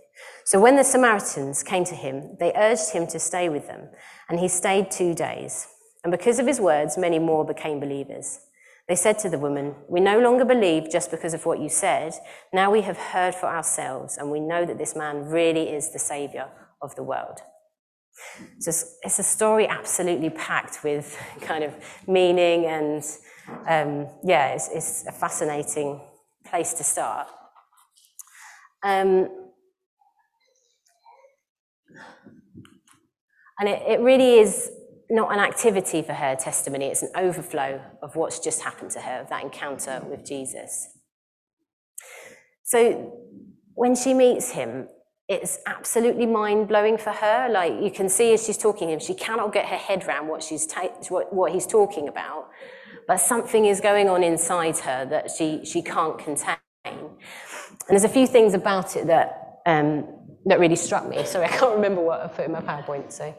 So 0.45 0.61
when 0.61 0.77
the 0.77 0.85
Samaritans 0.85 1.63
came 1.63 1.85
to 1.85 1.95
him, 1.95 2.37
they 2.41 2.53
urged 2.57 2.91
him 2.91 3.07
to 3.09 3.19
stay 3.19 3.49
with 3.49 3.67
them, 3.67 3.89
and 4.29 4.41
he 4.41 4.49
stayed 4.49 4.91
two 4.91 5.15
days. 5.15 5.67
And 6.05 6.11
because 6.11 6.39
of 6.39 6.47
his 6.47 6.61
words, 6.61 6.97
many 6.97 7.19
more 7.19 7.45
became 7.45 7.81
believers. 7.81 8.41
They 8.89 8.95
said 8.97 9.19
to 9.21 9.29
the 9.29 9.39
woman, 9.39 9.75
We 9.89 10.01
no 10.01 10.19
longer 10.19 10.45
believe 10.45 10.91
just 10.91 11.11
because 11.11 11.35
of 11.35 11.45
what 11.45 11.61
you 11.61 11.69
said. 11.69 12.15
Now 12.53 12.71
we 12.71 12.81
have 12.83 12.97
heard 12.97 13.35
for 13.35 13.47
ourselves, 13.47 14.17
and 14.17 14.31
we 14.31 14.41
know 14.41 14.65
that 14.65 14.79
this 14.79 14.97
man 14.97 15.27
really 15.27 15.69
is 15.69 15.93
the 15.93 15.99
Saviour 15.99 16.49
of 16.81 16.95
the 16.97 17.03
world. 17.03 17.41
So 18.59 18.71
it's 19.03 19.19
a 19.19 19.23
story 19.23 19.69
absolutely 19.69 20.31
packed 20.31 20.83
with 20.83 21.17
kind 21.41 21.65
of 21.65 21.75
meaning 22.07 22.67
and 22.67 23.03
um, 23.67 24.09
yeah, 24.25 24.49
it's, 24.49 24.69
it's, 24.73 25.07
a 25.07 25.13
fascinating 25.13 26.01
place 26.45 26.75
to 26.75 26.85
start. 26.85 27.29
Um, 28.83 29.48
and 33.61 33.69
it, 33.69 33.83
it 33.87 34.01
really 34.01 34.39
is 34.41 34.71
not 35.11 35.33
an 35.33 35.41
activity 35.41 36.03
for 36.03 36.15
her 36.15 36.37
testimony, 36.37 36.87
it's 36.87 37.03
an 37.03 37.11
overflow 37.17 37.81
of 38.03 38.17
what's 38.17 38.41
just 38.41 38.63
happened 38.63 38.91
to 38.93 39.01
her, 39.01 39.21
of 39.23 39.31
that 39.31 39.43
encounter 39.45 40.03
with 40.09 40.25
Jesus. 40.25 40.89
So 42.65 43.13
when 43.75 43.97
she 43.97 44.15
meets 44.15 44.53
him, 44.53 44.89
it's 45.29 45.59
absolutely 45.67 46.27
mind 46.27 46.69
blowing 46.69 46.99
for 46.99 47.11
her. 47.13 47.49
Like 47.51 47.75
you 47.83 47.91
can 47.91 48.09
see 48.09 48.35
as 48.35 48.45
she's 48.47 48.59
talking 48.59 48.89
to 48.89 48.95
him, 48.95 49.01
she 49.01 49.15
cannot 49.15 49.53
get 49.53 49.67
her 49.67 49.77
head 49.77 50.05
around 50.07 50.29
what 50.29 50.43
she's 50.43 50.67
ta- 50.67 50.91
what, 51.11 51.33
what 51.33 51.53
he's 51.53 51.67
talking 51.67 52.09
about. 52.09 52.49
But 53.09 53.19
something 53.19 53.67
is 53.67 53.81
going 53.81 54.09
on 54.09 54.25
inside 54.25 54.79
her 54.81 55.07
that 55.07 55.31
she 55.31 55.65
she 55.65 55.83
can't 55.83 56.19
contain. 56.19 56.57
And 56.87 57.11
there's 57.91 58.05
a 58.05 58.11
few 58.11 58.27
things 58.27 58.55
about 58.55 58.97
it 58.97 59.09
that 59.09 59.61
um, 59.67 60.07
that 60.47 60.61
really 60.61 60.77
struck 60.77 61.09
me. 61.09 61.25
Sorry, 61.25 61.45
I 61.53 61.57
can't 61.57 61.75
remember 61.75 62.01
what 62.01 62.21
I 62.21 62.29
put 62.29 62.47
in 62.47 62.53
my 62.53 62.61
PowerPoint. 62.61 63.13
So. 63.13 63.35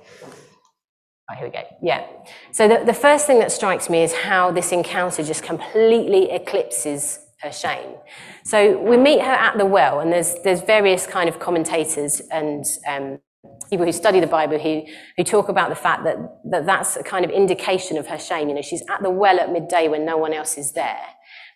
Oh, 1.32 1.36
here 1.36 1.46
we 1.46 1.51
go. 1.51 1.62
Yeah. 1.82 2.08
So 2.51 2.68
the, 2.68 2.84
the 2.86 2.94
first 2.94 3.27
thing 3.27 3.38
that 3.39 3.51
strikes 3.51 3.88
me 3.88 4.01
is 4.01 4.13
how 4.13 4.51
this 4.51 4.72
encounter 4.72 5.24
just 5.24 5.44
completely 5.44 6.32
eclipses 6.32 7.20
her 7.41 7.51
shame. 7.51 7.96
So 8.44 8.82
we 8.82 8.98
meet 8.98 9.22
her 9.22 9.32
at 9.32 9.58
the 9.58 9.65
well, 9.65 10.00
and 10.00 10.12
there's 10.12 10.36
there's 10.44 10.62
various 10.62 11.06
kind 11.06 11.29
of 11.29 11.39
commentators 11.39 12.20
and 12.32 12.65
um, 12.88 13.20
people 13.70 13.86
who 13.86 13.91
study 13.91 14.20
the 14.20 14.27
Bible 14.27 14.58
who 14.58 14.84
who 15.18 15.24
talk 15.24 15.50
about 15.50 15.70
the 15.70 15.75
fact 15.75 16.03
that, 16.03 16.18
that 16.50 16.65
that's 16.65 16.98
a 16.98 17.03
kind 17.03 17.24
of 17.24 17.32
indication 17.32 17.98
of 17.98 18.08
her 18.08 18.18
shame. 18.18 18.50
You 18.50 18.56
know, 18.56 18.62
she's 18.63 18.84
at 18.89 19.03
the 19.03 19.12
well 19.12 19.39
at 19.39 19.51
midday 19.51 19.88
when 19.88 20.06
no 20.06 20.18
one 20.18 20.34
else 20.34 20.58
is 20.58 20.72
there 20.74 21.00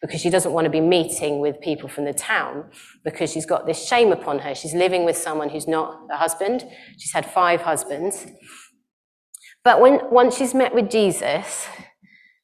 because 0.04 0.20
she 0.20 0.30
doesn't 0.30 0.52
want 0.52 0.66
to 0.66 0.70
be 0.70 0.82
meeting 0.82 1.40
with 1.40 1.62
people 1.62 1.88
from 1.88 2.04
the 2.04 2.14
town 2.14 2.70
because 3.06 3.32
she's 3.32 3.46
got 3.46 3.66
this 3.66 3.88
shame 3.88 4.12
upon 4.12 4.38
her. 4.40 4.54
She's 4.54 4.74
living 4.74 5.06
with 5.06 5.18
someone 5.18 5.50
who's 5.50 5.66
not 5.66 5.98
a 6.12 6.18
husband. 6.18 6.66
She's 7.00 7.14
had 7.14 7.26
five 7.26 7.62
husbands. 7.62 8.28
But 9.64 9.80
when 9.80 10.02
once 10.12 10.36
she's 10.36 10.54
met 10.54 10.76
with 10.76 10.92
Jesus, 10.92 11.68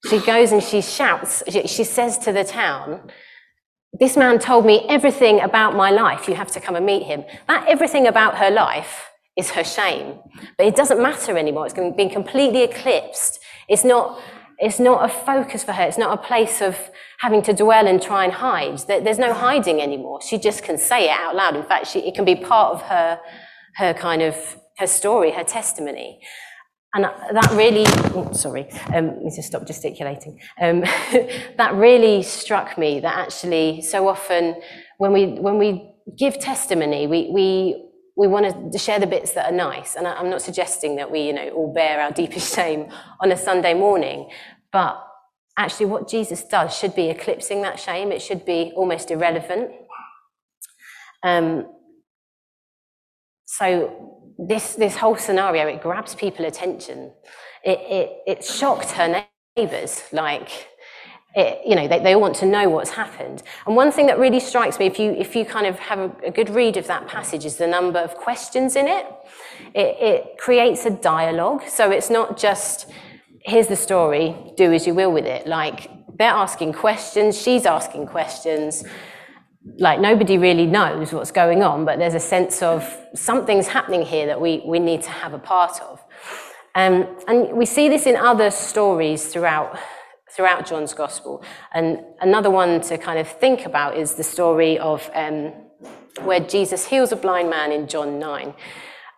she 0.10 0.20
goes 0.20 0.54
and 0.54 0.64
she 0.64 0.82
shouts, 0.82 1.44
she 1.50 1.84
says 1.84 2.18
to 2.20 2.32
the 2.32 2.46
town, 2.46 3.12
this 3.92 4.16
man 4.16 4.40
told 4.40 4.66
me 4.66 4.86
everything 4.88 5.42
about 5.42 5.76
my 5.76 5.92
life. 5.92 6.30
You 6.30 6.36
have 6.36 6.52
to 6.52 6.62
come 6.62 6.78
and 6.78 6.86
meet 6.86 7.04
him. 7.04 7.26
That 7.50 7.68
everything 7.68 8.08
about 8.08 8.38
her 8.38 8.50
life 8.50 9.10
is 9.38 9.52
her 9.52 9.66
shame. 9.66 10.20
But 10.58 10.68
it 10.68 10.78
doesn't 10.78 11.02
matter 11.02 11.38
anymore. 11.38 11.66
It's 11.66 11.74
been 11.74 12.10
completely 12.10 12.64
eclipsed. 12.64 13.42
It's 13.68 13.84
not, 13.84 14.22
it's 14.60 14.80
not 14.80 15.10
a 15.10 15.14
focus 15.14 15.64
for 15.64 15.72
her. 15.72 15.84
It's 15.84 15.98
not 15.98 16.20
a 16.20 16.22
place 16.22 16.62
of 16.62 16.78
having 17.20 17.42
to 17.44 17.54
dwell 17.54 17.88
and 17.88 18.02
try 18.02 18.26
and 18.26 18.34
hide. 18.34 18.80
There's 18.88 19.20
no 19.20 19.34
hiding 19.34 19.82
anymore. 19.82 20.22
She 20.22 20.38
just 20.38 20.64
can 20.64 20.78
say 20.78 21.06
it 21.06 21.12
out 21.12 21.36
loud. 21.36 21.56
In 21.56 21.64
fact, 21.64 21.88
she, 21.88 22.00
it 22.00 22.14
can 22.14 22.26
be 22.26 22.36
part 22.36 22.74
of 22.74 22.82
her, 22.84 23.20
her 23.76 23.94
kind 23.94 24.22
of, 24.22 24.36
her 24.78 24.88
story, 24.88 25.32
her 25.32 25.44
testimony. 25.44 26.20
And 26.94 27.04
that 27.06 27.52
really, 27.54 27.84
oh, 28.16 28.32
sorry, 28.34 28.68
um, 28.94 29.24
me 29.24 29.32
just 29.34 29.48
stop 29.48 29.66
gesticulating. 29.66 30.40
Um, 30.60 30.82
that 31.58 31.74
really 31.76 32.24
struck 32.24 32.78
me 32.78 33.00
that 33.00 33.16
actually 33.16 33.82
so 33.82 34.08
often 34.08 34.60
when 34.98 35.14
we, 35.14 35.28
when 35.40 35.58
we 35.58 35.94
give 36.18 36.40
testimony, 36.40 37.08
we, 37.08 37.30
we, 37.32 37.89
we 38.20 38.28
want 38.28 38.74
to 38.74 38.78
share 38.78 39.00
the 39.00 39.08
bits 39.08 39.32
that 39.32 39.50
are 39.50 39.56
nice. 39.56 39.96
And 39.96 40.06
I'm 40.06 40.30
not 40.30 40.42
suggesting 40.42 40.98
that 40.98 41.10
we, 41.10 41.22
you 41.22 41.32
know, 41.32 41.50
all 41.52 41.74
bear 41.74 42.02
our 42.02 42.12
deepest 42.22 42.54
shame 42.54 42.92
on 43.22 43.32
a 43.32 43.38
Sunday 43.38 43.74
morning, 43.74 44.30
but 44.74 45.02
actually 45.58 45.86
what 45.86 46.10
Jesus 46.10 46.44
does 46.44 46.78
should 46.78 46.94
be 46.94 47.10
eclipsing 47.10 47.62
that 47.62 47.80
shame. 47.80 48.12
It 48.12 48.22
should 48.22 48.44
be 48.46 48.74
almost 48.76 49.10
irrelevant. 49.10 49.72
Um, 51.24 51.68
so 53.46 54.36
this, 54.38 54.76
this 54.76 54.98
whole 54.98 55.16
scenario, 55.16 55.68
it 55.68 55.82
grabs 55.82 56.14
people 56.14 56.44
attention. 56.44 57.14
It, 57.64 57.80
it, 57.80 58.18
it 58.28 58.44
shocked 58.44 58.92
her 58.92 59.26
neighbours, 59.56 60.04
like, 60.12 60.68
it, 61.36 61.62
you 61.66 61.76
know, 61.76 61.88
they, 61.88 62.00
they 62.00 62.16
want 62.16 62.36
to 62.38 62.46
know 62.46 62.70
what's 62.70 62.92
happened. 62.92 63.44
And 63.66 63.76
one 63.76 63.92
thing 63.92 64.08
that 64.08 64.18
really 64.18 64.40
strikes 64.40 64.80
me, 64.80 64.88
if 64.88 65.00
you, 65.00 65.12
if 65.12 65.36
you 65.36 65.46
kind 65.46 65.68
of 65.68 65.78
have 65.80 66.00
a, 66.00 66.12
a 66.28 66.32
good 66.32 66.50
read 66.50 66.78
of 66.78 66.88
that 66.88 67.08
passage, 67.08 67.46
is 67.46 67.58
the 67.58 67.68
number 67.68 68.00
of 68.00 68.16
questions 68.16 68.76
in 68.76 68.88
it. 68.88 69.06
it. 69.76 69.98
It 70.00 70.38
creates 70.38 70.86
a 70.86 70.90
dialogue. 70.90 71.64
So 71.68 71.92
it's 71.92 72.10
not 72.10 72.38
just, 72.38 72.90
here's 73.44 73.68
the 73.68 73.76
story, 73.76 74.36
do 74.58 74.74
as 74.74 74.88
you 74.88 74.94
will 74.94 75.12
with 75.12 75.26
it. 75.26 75.46
Like, 75.46 75.90
they're 76.18 76.32
asking 76.32 76.74
questions, 76.74 77.42
she's 77.42 77.66
asking 77.66 78.08
questions 78.08 78.84
like 79.78 80.00
nobody 80.00 80.38
really 80.38 80.66
knows 80.66 81.14
what's 81.14 81.32
going 81.32 81.64
on, 81.64 81.86
but 81.86 82.00
there's 82.00 82.14
a 82.14 82.20
sense 82.20 82.62
of 82.62 82.98
something's 83.14 83.68
happening 83.68 84.02
here 84.02 84.26
that 84.26 84.40
we, 84.40 84.62
we 84.66 84.80
need 84.80 85.02
to 85.04 85.10
have 85.10 85.34
a 85.34 85.40
part 85.40 85.80
of. 85.82 86.04
Um, 86.76 87.18
and 87.28 87.54
we 87.54 87.66
see 87.66 87.90
this 87.90 88.06
in 88.06 88.16
other 88.16 88.52
stories 88.52 89.28
throughout, 89.28 89.78
throughout 90.40 90.66
John's 90.66 90.94
Gospel. 90.94 91.44
And 91.74 92.00
another 92.22 92.50
one 92.50 92.80
to 92.84 92.98
kind 92.98 93.20
of 93.20 93.28
think 93.28 93.66
about 93.66 93.98
is 93.98 94.14
the 94.14 94.24
story 94.24 94.80
of 94.80 95.12
um, 95.14 95.52
where 96.24 96.40
Jesus 96.40 96.86
heals 96.88 97.12
a 97.12 97.18
blind 97.18 97.50
man 97.50 97.74
in 97.74 97.90
John 97.90 98.20
9. 98.20 98.54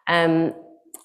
Um, 0.07 0.55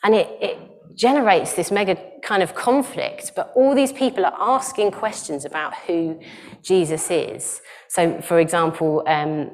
and 0.02 0.14
it, 0.14 0.26
it 0.40 0.58
generates 0.94 1.52
this 1.52 1.70
mega 1.70 1.99
kind 2.23 2.42
of 2.42 2.54
conflict, 2.54 3.32
but 3.37 3.52
all 3.54 3.75
these 3.75 3.92
people 3.92 4.25
are 4.25 4.35
asking 4.38 4.92
questions 4.92 5.44
about 5.44 5.75
who 5.87 6.18
Jesus 6.62 7.11
is. 7.11 7.61
So, 7.90 8.18
for 8.23 8.40
example, 8.40 9.04
um, 9.06 9.50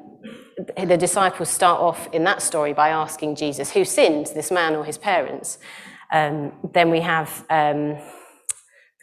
the 0.81 0.95
disciples 0.95 1.49
start 1.49 1.81
off 1.81 2.07
in 2.13 2.23
that 2.23 2.41
story 2.41 2.71
by 2.71 2.87
asking 2.87 3.35
Jesus, 3.35 3.69
who 3.69 3.83
sinned, 3.83 4.27
this 4.27 4.49
man 4.49 4.77
or 4.77 4.85
his 4.85 4.97
parents? 4.97 5.57
Um, 6.13 6.53
then 6.73 6.89
we 6.89 7.01
have 7.01 7.45
um, 7.49 7.97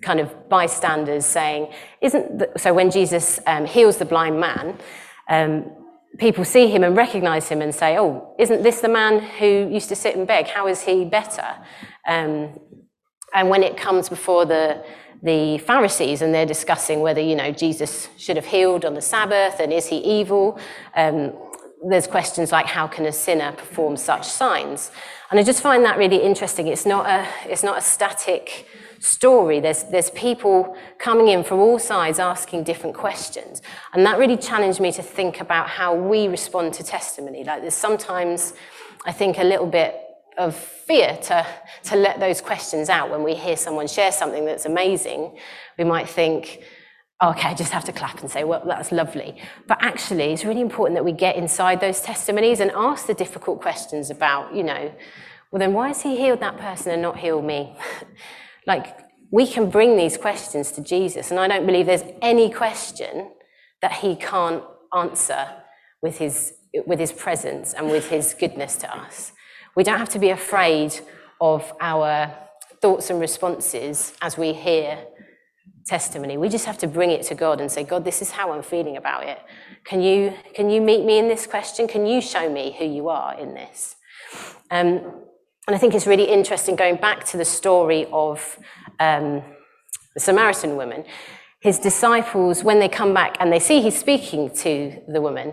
kind 0.03 0.21
of 0.21 0.49
bystanders 0.49 1.27
saying, 1.27 1.73
isn't 2.01 2.39
the, 2.39 2.51
so 2.57 2.73
when 2.73 2.91
Jesus 2.91 3.41
um, 3.47 3.67
heals 3.67 3.99
the 3.99 4.05
blind 4.05 4.41
man, 4.41 4.79
um, 5.29 5.71
people 6.19 6.45
see 6.45 6.69
him 6.69 6.83
and 6.85 6.97
recognize 6.97 7.49
him 7.49 7.63
and 7.63 7.75
say, 7.75 7.99
oh, 7.99 8.35
isn't 8.39 8.63
this 8.63 8.81
the 8.81 8.89
man 8.89 9.21
who 9.21 9.69
used 9.71 9.89
to 9.89 9.97
sit 9.97 10.17
and 10.17 10.27
beg? 10.27 10.47
How 10.47 10.67
is 10.67 10.83
he 10.83 11.05
better? 11.05 11.57
Um, 12.09 12.59
and 13.35 13.49
when 13.49 13.63
it 13.63 13.77
comes 13.77 14.09
before 14.09 14.45
the 14.45 14.85
the 15.23 15.59
Pharisees 15.59 16.23
and 16.23 16.33
they're 16.33 16.47
discussing 16.47 17.01
whether, 17.01 17.21
you 17.21 17.35
know, 17.35 17.53
Jesus 17.53 18.09
should 18.17 18.37
have 18.37 18.47
healed 18.47 18.85
on 18.85 18.95
the 18.95 19.03
Sabbath 19.03 19.61
and 19.61 19.73
is 19.73 19.87
he 19.87 19.99
evil? 19.99 20.59
Um, 20.97 21.33
there's 21.89 22.07
questions 22.07 22.53
like 22.53 22.67
how 22.67 22.87
can 22.87 23.07
a 23.07 23.13
sinner 23.13 23.53
perform 23.53 23.97
such 23.97 24.27
signs? 24.27 24.91
And 25.31 25.39
I 25.39 25.43
just 25.43 25.63
find 25.63 25.85
that 25.85 25.99
really 25.99 26.23
interesting. 26.23 26.69
It's 26.69 26.87
not 26.87 27.07
a, 27.07 27.29
it's 27.45 27.63
not 27.63 27.79
a 27.79 27.81
static 27.83 28.67
story. 29.01 29.61
There's, 29.61 29.85
there's 29.85 30.11
people 30.11 30.77
coming 30.99 31.29
in 31.29 31.43
from 31.43 31.59
all 31.59 31.79
sides 31.79 32.19
asking 32.19 32.65
different 32.65 32.95
questions. 32.95 33.63
And 33.93 34.07
that 34.07 34.19
really 34.19 34.37
challenged 34.37 34.81
me 34.81 34.93
to 34.93 35.03
think 35.03 35.41
about 35.41 35.69
how 35.69 35.95
we 35.95 36.29
respond 36.29 36.75
to 36.75 36.85
testimony. 36.85 37.43
Like 37.43 37.63
there's 37.63 37.75
sometimes, 37.75 38.53
I 39.07 39.13
think, 39.13 39.39
a 39.39 39.45
little 39.45 39.67
bit 39.67 39.97
of 40.39 40.55
fear 40.55 41.19
to, 41.23 41.47
to 41.85 41.97
let 41.97 42.21
those 42.21 42.41
questions 42.41 42.89
out 42.89 43.11
when 43.11 43.23
we 43.23 43.35
hear 43.35 43.57
someone 43.57 43.89
share 43.89 44.13
something 44.13 44.45
that's 44.45 44.67
amazing. 44.67 45.37
We 45.79 45.85
might 45.85 46.09
think, 46.09 46.63
okay, 47.23 47.49
I 47.49 47.55
just 47.55 47.73
have 47.73 47.85
to 47.87 47.93
clap 47.93 48.21
and 48.21 48.31
say, 48.31 48.45
well, 48.45 48.63
that's 48.67 48.93
lovely. 48.93 49.41
But 49.67 49.79
actually, 49.81 50.33
it's 50.33 50.45
really 50.45 50.61
important 50.61 50.97
that 50.97 51.05
we 51.05 51.13
get 51.13 51.37
inside 51.37 51.81
those 51.81 52.01
testimonies 52.01 52.61
and 52.61 52.71
ask 52.75 53.07
the 53.07 53.15
difficult 53.15 53.61
questions 53.61 54.11
about, 54.11 54.55
you 54.55 54.63
know, 54.63 54.93
well, 55.51 55.59
then 55.59 55.73
why 55.73 55.89
has 55.89 56.03
he 56.03 56.17
healed 56.17 56.41
that 56.41 56.59
person 56.59 56.93
and 56.93 57.03
not 57.03 57.19
healed 57.19 57.45
me? 57.45 57.75
like, 58.67 58.97
we 59.31 59.47
can 59.47 59.71
bring 59.71 59.97
these 59.97 60.17
questions 60.17 60.73
to 60.73 60.83
Jesus, 60.83 61.31
and 61.31 61.39
I 61.39 61.49
don't 61.49 61.67
believe 61.67 61.87
there's 61.87 62.05
any 62.21 62.51
question 62.51 63.31
that 63.81 63.93
he 63.93 64.17
can't 64.17 64.65
answer 64.95 65.49
with 66.03 66.19
his, 66.19 66.55
with 66.87 66.99
his 66.99 67.13
presence 67.13 67.73
and 67.75 67.91
with 67.91 68.09
his 68.09 68.35
goodness 68.35 68.77
to 68.77 68.97
us. 68.97 69.33
We 69.77 69.85
don't 69.85 69.99
have 69.99 70.09
to 70.11 70.19
be 70.19 70.31
afraid 70.31 70.99
of 71.41 71.73
our 71.81 72.35
thoughts 72.83 73.11
and 73.11 73.21
responses 73.21 74.15
as 74.21 74.37
we 74.37 74.53
hear 74.53 74.99
testimony. 75.87 76.37
We 76.37 76.49
just 76.49 76.67
have 76.67 76.79
to 76.79 76.87
bring 76.87 77.11
it 77.11 77.23
to 77.25 77.35
God 77.35 77.61
and 77.61 77.71
say, 77.71 77.85
God, 77.85 78.05
this 78.05 78.23
is 78.23 78.31
how 78.31 78.53
I'm 78.53 78.63
feeling 78.63 78.97
about 78.97 79.25
it. 79.25 79.39
Can 79.85 80.03
you, 80.03 80.35
can 80.55 80.71
you 80.71 80.81
meet 80.81 81.05
me 81.05 81.19
in 81.19 81.29
this 81.29 81.47
question? 81.47 81.89
Can 81.89 82.07
you 82.07 82.21
show 82.21 82.51
me 82.51 82.75
who 82.79 82.85
you 82.85 83.09
are 83.09 83.39
in 83.39 83.55
this? 83.55 83.97
Um, 84.71 85.25
and 85.67 85.77
I 85.77 85.79
think 85.79 85.95
it's 85.95 86.07
really 86.07 86.25
interesting 86.25 86.77
going 86.77 86.97
back 86.97 87.25
to 87.27 87.37
the 87.37 87.45
story 87.45 88.07
of 88.13 88.59
um, 88.99 89.43
the 90.15 90.21
Samaritan 90.21 90.77
woman. 90.77 91.05
His 91.61 91.79
disciples, 91.79 92.65
when 92.65 92.79
they 92.81 92.89
come 92.89 93.13
back 93.15 93.37
and 93.39 93.53
they 93.53 93.61
see 93.61 93.81
he's 93.83 93.99
speaking 93.99 94.51
to 94.57 95.01
the 95.07 95.21
woman, 95.21 95.53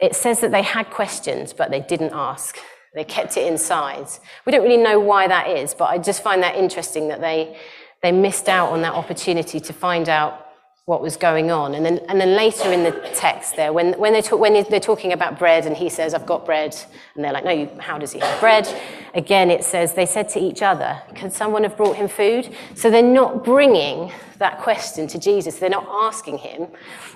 it 0.00 0.16
says 0.16 0.40
that 0.40 0.50
they 0.50 0.62
had 0.62 0.90
questions, 0.90 1.52
but 1.52 1.70
they 1.70 1.80
didn't 1.80 2.12
ask 2.12 2.58
They 2.94 3.04
kept 3.04 3.36
it 3.36 3.46
inside. 3.46 4.08
We 4.44 4.52
don't 4.52 4.64
really 4.64 4.82
know 4.82 4.98
why 4.98 5.28
that 5.28 5.48
is, 5.48 5.74
but 5.74 5.84
I 5.84 5.98
just 5.98 6.22
find 6.22 6.42
that 6.42 6.56
interesting 6.56 7.08
that 7.08 7.20
they, 7.20 7.56
they 8.02 8.10
missed 8.10 8.48
out 8.48 8.70
on 8.72 8.82
that 8.82 8.94
opportunity 8.94 9.60
to 9.60 9.72
find 9.72 10.08
out 10.08 10.46
what 10.90 11.00
was 11.00 11.16
going 11.16 11.52
on. 11.52 11.76
And 11.76 11.86
then, 11.86 12.00
and 12.08 12.20
then 12.20 12.34
later 12.34 12.72
in 12.72 12.82
the 12.82 12.90
text 13.14 13.54
there, 13.54 13.72
when, 13.72 13.92
when, 13.92 14.12
they 14.12 14.20
talk, 14.20 14.40
when 14.40 14.54
they're 14.68 14.80
talking 14.80 15.12
about 15.12 15.38
bread 15.38 15.64
and 15.64 15.76
he 15.76 15.88
says, 15.88 16.14
I've 16.14 16.26
got 16.26 16.44
bread, 16.44 16.76
and 17.14 17.22
they're 17.22 17.32
like, 17.32 17.44
no, 17.44 17.52
you, 17.52 17.70
how 17.78 17.96
does 17.96 18.10
he 18.10 18.18
have 18.18 18.40
bread? 18.40 18.66
Again, 19.14 19.52
it 19.52 19.62
says, 19.62 19.94
they 19.94 20.04
said 20.04 20.28
to 20.30 20.40
each 20.40 20.62
other, 20.62 21.00
could 21.14 21.32
someone 21.32 21.62
have 21.62 21.76
brought 21.76 21.94
him 21.94 22.08
food? 22.08 22.52
So 22.74 22.90
they're 22.90 23.04
not 23.04 23.44
bringing 23.44 24.10
that 24.38 24.58
question 24.58 25.06
to 25.06 25.18
Jesus. 25.20 25.60
They're 25.60 25.70
not 25.70 25.86
asking 25.88 26.38
him. 26.38 26.66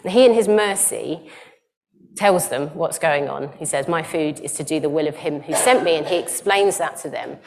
He, 0.06 0.24
in 0.24 0.34
his 0.34 0.46
mercy, 0.46 1.28
tells 2.14 2.50
them 2.50 2.68
what's 2.74 3.00
going 3.00 3.28
on. 3.28 3.50
He 3.58 3.64
says, 3.64 3.88
My 3.88 4.04
food 4.04 4.38
is 4.38 4.52
to 4.52 4.62
do 4.62 4.78
the 4.78 4.88
will 4.88 5.08
of 5.08 5.16
him 5.16 5.40
who 5.40 5.52
sent 5.52 5.82
me, 5.82 5.96
and 5.96 6.06
he 6.06 6.16
explains 6.16 6.78
that 6.78 6.96
to 6.98 7.10
them. 7.10 7.38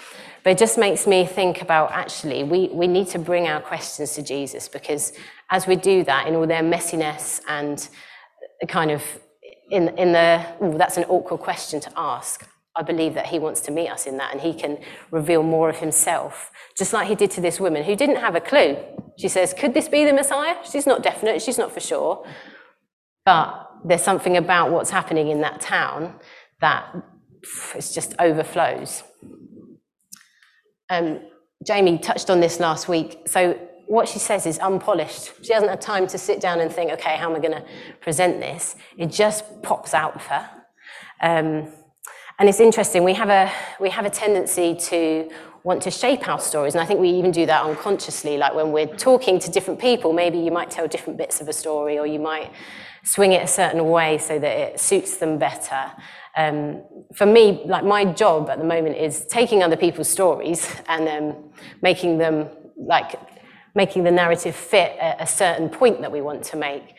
But 0.43 0.51
it 0.51 0.57
just 0.57 0.77
makes 0.77 1.07
me 1.07 1.25
think 1.25 1.61
about 1.61 1.91
actually, 1.91 2.43
we, 2.43 2.67
we 2.69 2.87
need 2.87 3.07
to 3.09 3.19
bring 3.19 3.47
our 3.47 3.59
questions 3.61 4.13
to 4.13 4.21
Jesus 4.21 4.67
because 4.67 5.13
as 5.49 5.67
we 5.67 5.75
do 5.75 6.03
that, 6.03 6.27
in 6.27 6.35
all 6.35 6.47
their 6.47 6.63
messiness 6.63 7.41
and 7.47 7.87
kind 8.67 8.91
of 8.91 9.03
in, 9.69 9.89
in 9.97 10.13
the, 10.13 10.45
ooh, 10.63 10.77
that's 10.77 10.97
an 10.97 11.05
awkward 11.05 11.39
question 11.39 11.79
to 11.81 11.91
ask. 11.95 12.47
I 12.75 12.83
believe 12.83 13.15
that 13.15 13.27
he 13.27 13.39
wants 13.39 13.61
to 13.61 13.71
meet 13.71 13.89
us 13.89 14.05
in 14.05 14.17
that 14.17 14.31
and 14.31 14.41
he 14.41 14.53
can 14.53 14.77
reveal 15.09 15.41
more 15.41 15.69
of 15.69 15.77
himself, 15.77 16.51
just 16.77 16.93
like 16.93 17.07
he 17.07 17.15
did 17.15 17.31
to 17.31 17.41
this 17.41 17.59
woman 17.59 17.83
who 17.83 17.95
didn't 17.95 18.17
have 18.17 18.35
a 18.35 18.41
clue. 18.41 18.77
She 19.17 19.27
says, 19.27 19.53
Could 19.53 19.73
this 19.73 19.87
be 19.87 20.05
the 20.05 20.13
Messiah? 20.13 20.57
She's 20.69 20.85
not 20.85 21.01
definite, 21.01 21.41
she's 21.41 21.57
not 21.57 21.71
for 21.71 21.79
sure. 21.79 22.25
But 23.25 23.67
there's 23.83 24.03
something 24.03 24.37
about 24.37 24.71
what's 24.71 24.91
happening 24.91 25.29
in 25.29 25.41
that 25.41 25.59
town 25.59 26.15
that 26.61 26.95
it 27.75 27.91
just 27.93 28.13
overflows. 28.19 29.03
Um, 30.89 31.21
Jamie 31.65 31.97
touched 31.97 32.29
on 32.29 32.39
this 32.39 32.59
last 32.59 32.87
week. 32.87 33.27
So 33.27 33.59
what 33.87 34.07
she 34.07 34.19
says 34.19 34.45
is 34.45 34.59
unpolished. 34.59 35.31
She 35.43 35.53
hasn't 35.53 35.69
had 35.69 35.81
time 35.81 36.07
to 36.07 36.17
sit 36.17 36.39
down 36.39 36.59
and 36.59 36.71
think, 36.71 36.91
okay, 36.91 37.17
how 37.17 37.29
am 37.29 37.35
I 37.35 37.39
going 37.39 37.53
to 37.53 37.65
present 38.01 38.39
this? 38.39 38.75
It 38.97 39.07
just 39.07 39.61
pops 39.63 39.93
out 39.93 40.15
of 40.15 40.25
her. 40.27 40.49
Um, 41.21 41.71
and 42.39 42.47
it's 42.47 42.59
interesting, 42.59 43.03
we 43.03 43.13
have, 43.15 43.29
a, 43.29 43.51
we 43.79 43.89
have 43.89 44.05
a 44.05 44.11
tendency 44.11 44.75
to 44.75 45.29
want 45.63 45.81
to 45.83 45.91
shape 45.91 46.27
our 46.29 46.39
stories, 46.39 46.75
and 46.75 46.81
I 46.81 46.85
think 46.85 46.99
we 46.99 47.09
even 47.09 47.31
do 47.31 47.45
that 47.45 47.65
unconsciously. 47.65 48.37
Like 48.37 48.53
when 48.53 48.71
we're 48.71 48.87
talking 48.87 49.39
to 49.39 49.51
different 49.51 49.79
people, 49.79 50.13
maybe 50.13 50.37
you 50.37 50.51
might 50.51 50.69
tell 50.69 50.87
different 50.87 51.17
bits 51.17 51.41
of 51.41 51.47
a 51.47 51.53
story, 51.53 51.97
or 51.97 52.05
you 52.05 52.19
might 52.19 52.51
swing 53.03 53.31
it 53.31 53.43
a 53.43 53.47
certain 53.47 53.83
way 53.89 54.17
so 54.17 54.37
that 54.37 54.57
it 54.57 54.79
suits 54.79 55.17
them 55.17 55.37
better. 55.37 55.91
Um, 56.37 56.83
for 57.15 57.25
me, 57.25 57.63
like 57.65 57.83
my 57.83 58.05
job 58.05 58.49
at 58.49 58.59
the 58.59 58.63
moment 58.63 58.97
is 58.97 59.25
taking 59.25 59.63
other 59.63 59.75
people's 59.75 60.09
stories 60.09 60.73
and 60.87 61.07
um, 61.09 61.51
making 61.81 62.17
them 62.17 62.49
like 62.77 63.19
making 63.77 64.03
the 64.03 64.11
narrative 64.11 64.55
fit 64.55 64.97
a, 64.99 65.23
a 65.23 65.27
certain 65.27 65.69
point 65.69 66.01
that 66.01 66.11
we 66.11 66.19
want 66.19 66.43
to 66.43 66.57
make. 66.57 66.95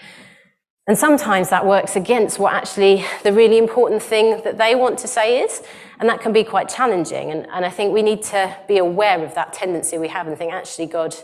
And 0.86 0.96
sometimes 0.96 1.50
that 1.50 1.66
works 1.66 1.96
against 1.96 2.38
what 2.38 2.54
actually 2.54 3.04
the 3.22 3.32
really 3.32 3.58
important 3.58 4.02
thing 4.02 4.40
that 4.44 4.56
they 4.56 4.74
want 4.74 4.98
to 5.00 5.08
say 5.08 5.40
is, 5.40 5.62
and 6.00 6.08
that 6.08 6.22
can 6.22 6.32
be 6.32 6.42
quite 6.42 6.66
challenging. 6.70 7.30
And, 7.30 7.46
and 7.52 7.66
I 7.66 7.68
think 7.68 7.92
we 7.92 8.00
need 8.00 8.22
to 8.22 8.56
be 8.66 8.78
aware 8.78 9.22
of 9.22 9.34
that 9.34 9.52
tendency 9.52 9.98
we 9.98 10.08
have 10.08 10.26
and 10.26 10.38
think, 10.38 10.50
actually, 10.50 10.86
God, 10.86 11.14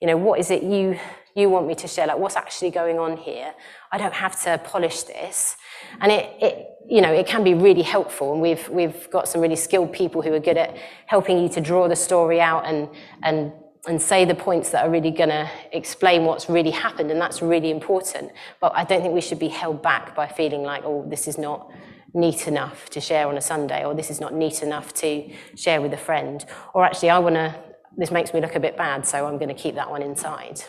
you 0.00 0.08
know, 0.08 0.16
what 0.16 0.40
is 0.40 0.50
it 0.50 0.64
you 0.64 0.98
you 1.36 1.48
want 1.50 1.66
me 1.66 1.74
to 1.74 1.88
share? 1.88 2.06
Like, 2.06 2.18
what's 2.18 2.36
actually 2.36 2.70
going 2.70 2.98
on 2.98 3.16
here? 3.16 3.54
I 3.90 3.98
don't 3.98 4.14
have 4.14 4.40
to 4.44 4.58
polish 4.58 5.02
this. 5.02 5.56
And 6.00 6.10
it, 6.10 6.24
it 6.40 6.68
you 6.88 7.00
know, 7.00 7.12
it 7.12 7.26
can 7.26 7.42
be 7.44 7.54
really 7.54 7.82
helpful. 7.82 8.32
And 8.32 8.42
we've 8.42 8.68
we've 8.68 9.08
got 9.10 9.28
some 9.28 9.40
really 9.40 9.56
skilled 9.56 9.92
people 9.92 10.22
who 10.22 10.32
are 10.32 10.40
good 10.40 10.56
at 10.56 10.76
helping 11.06 11.38
you 11.38 11.48
to 11.50 11.60
draw 11.60 11.86
the 11.88 11.96
story 11.96 12.40
out 12.40 12.66
and 12.66 12.88
and 13.22 13.52
and 13.86 14.00
say 14.00 14.24
the 14.24 14.34
points 14.34 14.70
that 14.70 14.84
are 14.86 14.90
really 14.90 15.10
going 15.10 15.28
to 15.28 15.48
explain 15.72 16.24
what's 16.24 16.48
really 16.48 16.70
happened, 16.70 17.10
and 17.10 17.20
that's 17.20 17.42
really 17.42 17.70
important. 17.70 18.32
But 18.60 18.72
I 18.74 18.84
don't 18.84 19.02
think 19.02 19.12
we 19.14 19.20
should 19.20 19.38
be 19.38 19.48
held 19.48 19.82
back 19.82 20.14
by 20.14 20.26
feeling 20.26 20.62
like, 20.62 20.82
oh, 20.84 21.04
this 21.08 21.28
is 21.28 21.36
not 21.36 21.70
neat 22.14 22.46
enough 22.46 22.88
to 22.90 23.00
share 23.00 23.26
on 23.28 23.36
a 23.36 23.40
Sunday, 23.40 23.84
or 23.84 23.94
this 23.94 24.10
is 24.10 24.20
not 24.20 24.32
neat 24.32 24.62
enough 24.62 24.94
to 24.94 25.30
share 25.56 25.82
with 25.82 25.92
a 25.92 25.98
friend, 25.98 26.44
or 26.72 26.84
actually, 26.84 27.10
I 27.10 27.18
want 27.18 27.34
to, 27.34 27.54
this 27.96 28.10
makes 28.10 28.32
me 28.32 28.40
look 28.40 28.54
a 28.54 28.60
bit 28.60 28.76
bad, 28.76 29.06
so 29.06 29.26
I'm 29.26 29.36
going 29.36 29.48
to 29.48 29.54
keep 29.54 29.74
that 29.74 29.90
one 29.90 30.02
inside. 30.02 30.62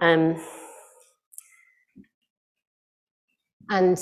Um, 0.00 0.42
and 3.68 3.98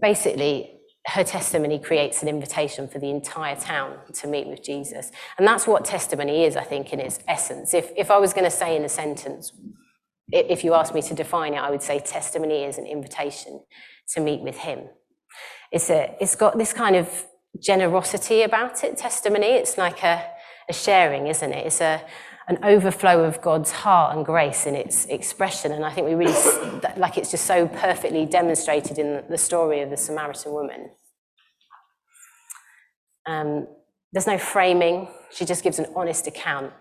basically, 0.00 0.73
her 1.06 1.24
testimony 1.24 1.78
creates 1.78 2.22
an 2.22 2.28
invitation 2.28 2.88
for 2.88 2.98
the 2.98 3.10
entire 3.10 3.56
town 3.56 3.98
to 4.14 4.26
meet 4.26 4.46
with 4.46 4.62
Jesus. 4.62 5.10
And 5.36 5.46
that's 5.46 5.66
what 5.66 5.84
testimony 5.84 6.44
is, 6.44 6.56
I 6.56 6.64
think, 6.64 6.92
in 6.92 7.00
its 7.00 7.18
essence. 7.28 7.74
If, 7.74 7.90
if 7.96 8.10
I 8.10 8.18
was 8.18 8.32
going 8.32 8.44
to 8.44 8.50
say 8.50 8.74
in 8.74 8.84
a 8.84 8.88
sentence, 8.88 9.52
if 10.32 10.64
you 10.64 10.72
asked 10.72 10.94
me 10.94 11.02
to 11.02 11.14
define 11.14 11.54
it, 11.54 11.58
I 11.58 11.70
would 11.70 11.82
say 11.82 11.98
testimony 11.98 12.64
is 12.64 12.78
an 12.78 12.86
invitation 12.86 13.60
to 14.14 14.20
meet 14.20 14.40
with 14.40 14.56
Him. 14.56 14.88
It's, 15.70 15.90
a, 15.90 16.16
it's 16.20 16.36
got 16.36 16.56
this 16.56 16.72
kind 16.72 16.96
of 16.96 17.26
generosity 17.60 18.42
about 18.42 18.82
it, 18.82 18.96
testimony. 18.96 19.46
It's 19.46 19.76
like 19.76 20.02
a, 20.02 20.24
a 20.70 20.72
sharing, 20.72 21.26
isn't 21.26 21.52
it? 21.52 21.66
It's 21.66 21.82
a, 21.82 22.02
an 22.46 22.58
overflow 22.62 23.24
of 23.24 23.40
God's 23.40 23.70
heart 23.70 24.16
and 24.16 24.24
grace 24.24 24.66
in 24.66 24.74
its 24.74 25.06
expression. 25.06 25.72
And 25.72 25.84
I 25.84 25.90
think 25.90 26.06
we 26.06 26.14
really, 26.14 26.34
like 26.96 27.16
it's 27.16 27.30
just 27.30 27.46
so 27.46 27.66
perfectly 27.66 28.26
demonstrated 28.26 28.98
in 28.98 29.24
the 29.28 29.38
story 29.38 29.80
of 29.80 29.90
the 29.90 29.96
Samaritan 29.96 30.52
woman. 30.52 30.90
Um, 33.26 33.66
there's 34.12 34.26
no 34.26 34.38
framing, 34.38 35.08
she 35.32 35.44
just 35.44 35.64
gives 35.64 35.78
an 35.78 35.86
honest 35.96 36.26
account 36.26 36.72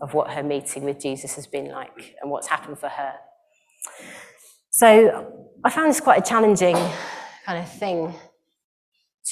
of 0.00 0.14
what 0.14 0.30
her 0.30 0.42
meeting 0.42 0.84
with 0.84 1.00
Jesus 1.00 1.34
has 1.34 1.46
been 1.46 1.70
like 1.70 2.14
and 2.20 2.30
what's 2.30 2.46
happened 2.48 2.78
for 2.78 2.88
her. 2.88 3.14
So 4.70 5.48
I 5.64 5.70
found 5.70 5.90
this 5.90 6.00
quite 6.00 6.18
a 6.18 6.28
challenging 6.28 6.76
kind 7.46 7.58
of 7.58 7.68
thing 7.72 8.14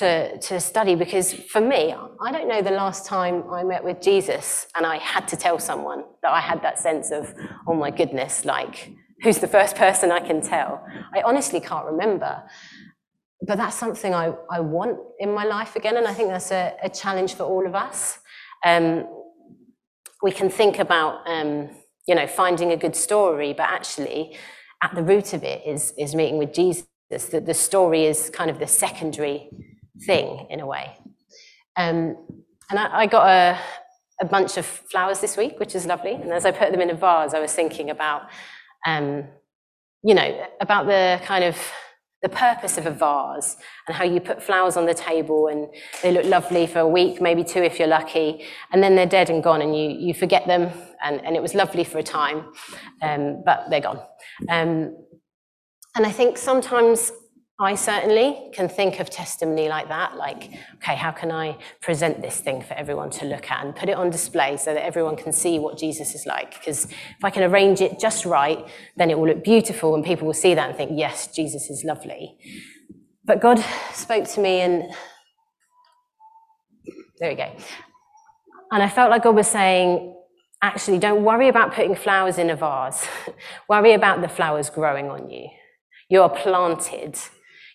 to, 0.00 0.38
to 0.38 0.58
study 0.58 0.94
because 0.94 1.34
for 1.34 1.60
me, 1.60 1.94
I 2.22 2.32
don't 2.32 2.48
know 2.48 2.62
the 2.62 2.70
last 2.70 3.04
time 3.04 3.44
I 3.50 3.62
met 3.62 3.84
with 3.84 4.00
Jesus 4.00 4.66
and 4.74 4.86
I 4.86 4.96
had 4.96 5.28
to 5.28 5.36
tell 5.36 5.58
someone 5.58 6.04
that 6.22 6.30
I 6.30 6.40
had 6.40 6.62
that 6.62 6.78
sense 6.78 7.10
of, 7.10 7.34
oh 7.66 7.74
my 7.74 7.90
goodness, 7.90 8.46
like, 8.46 8.92
who's 9.22 9.40
the 9.40 9.46
first 9.46 9.76
person 9.84 10.10
I 10.10 10.20
can 10.20 10.40
tell? 10.40 10.82
I 11.14 11.20
honestly 11.20 11.60
can't 11.60 11.84
remember. 11.84 12.42
But 13.46 13.58
that's 13.58 13.76
something 13.76 14.14
I, 14.14 14.32
I 14.50 14.60
want 14.60 14.98
in 15.18 15.34
my 15.34 15.44
life 15.44 15.76
again, 15.76 15.98
and 15.98 16.06
I 16.06 16.14
think 16.14 16.30
that's 16.30 16.50
a, 16.50 16.74
a 16.82 16.88
challenge 16.88 17.34
for 17.34 17.42
all 17.42 17.66
of 17.66 17.74
us. 17.74 18.18
Um, 18.64 19.06
we 20.22 20.30
can 20.30 20.48
think 20.48 20.78
about, 20.78 21.26
um, 21.26 21.68
you 22.08 22.14
know, 22.14 22.26
finding 22.26 22.72
a 22.72 22.76
good 22.76 22.96
story, 22.96 23.52
but 23.52 23.68
actually, 23.68 24.36
at 24.82 24.94
the 24.94 25.02
root 25.02 25.34
of 25.34 25.42
it 25.42 25.62
is, 25.66 25.92
is 25.98 26.14
meeting 26.14 26.38
with 26.38 26.54
Jesus. 26.54 26.86
That 27.10 27.44
the 27.44 27.54
story 27.54 28.04
is 28.04 28.30
kind 28.30 28.50
of 28.50 28.58
the 28.58 28.66
secondary 28.66 29.50
thing 30.06 30.46
in 30.50 30.60
a 30.60 30.66
way. 30.66 30.96
Um, 31.76 32.16
and 32.70 32.78
I, 32.78 33.00
I 33.00 33.06
got 33.06 33.26
a, 33.26 33.58
a, 34.20 34.24
bunch 34.24 34.56
of 34.56 34.66
flowers 34.66 35.20
this 35.20 35.36
week, 35.36 35.58
which 35.58 35.74
is 35.74 35.86
lovely. 35.86 36.14
And 36.14 36.32
as 36.32 36.44
I 36.44 36.50
put 36.50 36.70
them 36.72 36.80
in 36.80 36.90
a 36.90 36.94
vase, 36.94 37.34
I 37.34 37.40
was 37.40 37.52
thinking 37.52 37.90
about, 37.90 38.22
um, 38.86 39.24
you 40.02 40.14
know, 40.14 40.46
about 40.60 40.86
the 40.86 41.20
kind 41.24 41.44
of 41.44 41.56
the 42.22 42.28
purpose 42.28 42.76
of 42.76 42.86
a 42.86 42.90
vase 42.90 43.56
and 43.86 43.96
how 43.96 44.04
you 44.04 44.20
put 44.20 44.42
flowers 44.42 44.76
on 44.76 44.84
the 44.84 44.94
table 44.94 45.48
and 45.48 45.68
they 46.02 46.12
look 46.12 46.24
lovely 46.26 46.66
for 46.66 46.80
a 46.80 46.88
week, 46.88 47.20
maybe 47.20 47.42
two 47.42 47.62
if 47.62 47.78
you're 47.78 47.88
lucky, 47.88 48.44
and 48.72 48.82
then 48.82 48.94
they're 48.94 49.06
dead 49.06 49.30
and 49.30 49.42
gone 49.42 49.62
and 49.62 49.74
you, 49.74 49.88
you 49.88 50.12
forget 50.12 50.46
them 50.46 50.70
and, 51.02 51.24
and 51.24 51.34
it 51.34 51.40
was 51.40 51.54
lovely 51.54 51.82
for 51.82 51.98
a 51.98 52.02
time, 52.02 52.44
um, 53.00 53.42
but 53.44 53.70
they're 53.70 53.80
gone. 53.80 54.00
Um, 54.50 54.96
and 55.96 56.06
I 56.06 56.12
think 56.12 56.36
sometimes 56.36 57.10
I 57.62 57.74
certainly 57.74 58.48
can 58.54 58.70
think 58.70 59.00
of 59.00 59.10
testimony 59.10 59.68
like 59.68 59.88
that, 59.88 60.16
like, 60.16 60.50
okay, 60.76 60.96
how 60.96 61.10
can 61.10 61.30
I 61.30 61.58
present 61.82 62.22
this 62.22 62.40
thing 62.40 62.62
for 62.62 62.72
everyone 62.72 63.10
to 63.10 63.26
look 63.26 63.50
at 63.50 63.62
and 63.62 63.76
put 63.76 63.90
it 63.90 63.98
on 63.98 64.08
display 64.08 64.56
so 64.56 64.72
that 64.72 64.82
everyone 64.82 65.14
can 65.14 65.30
see 65.30 65.58
what 65.58 65.76
Jesus 65.76 66.14
is 66.14 66.24
like? 66.24 66.54
Because 66.54 66.86
if 66.86 67.22
I 67.22 67.28
can 67.28 67.42
arrange 67.42 67.82
it 67.82 68.00
just 68.00 68.24
right, 68.24 68.66
then 68.96 69.10
it 69.10 69.18
will 69.18 69.28
look 69.28 69.44
beautiful 69.44 69.94
and 69.94 70.02
people 70.02 70.26
will 70.26 70.32
see 70.32 70.54
that 70.54 70.70
and 70.70 70.76
think, 70.76 70.92
yes, 70.94 71.26
Jesus 71.26 71.68
is 71.68 71.84
lovely. 71.84 72.38
But 73.26 73.42
God 73.42 73.62
spoke 73.92 74.26
to 74.28 74.40
me 74.40 74.60
and 74.60 74.90
there 77.18 77.28
we 77.28 77.36
go. 77.36 77.54
And 78.72 78.82
I 78.82 78.88
felt 78.88 79.10
like 79.10 79.24
God 79.24 79.34
was 79.34 79.48
saying, 79.48 80.16
actually, 80.62 80.98
don't 80.98 81.24
worry 81.24 81.48
about 81.48 81.74
putting 81.74 81.94
flowers 81.94 82.38
in 82.38 82.48
a 82.48 82.56
vase. 82.56 83.06
worry 83.68 83.92
about 83.92 84.22
the 84.22 84.28
flowers 84.28 84.70
growing 84.70 85.10
on 85.10 85.28
you. 85.28 85.50
You 86.08 86.22
are 86.22 86.30
planted 86.30 87.18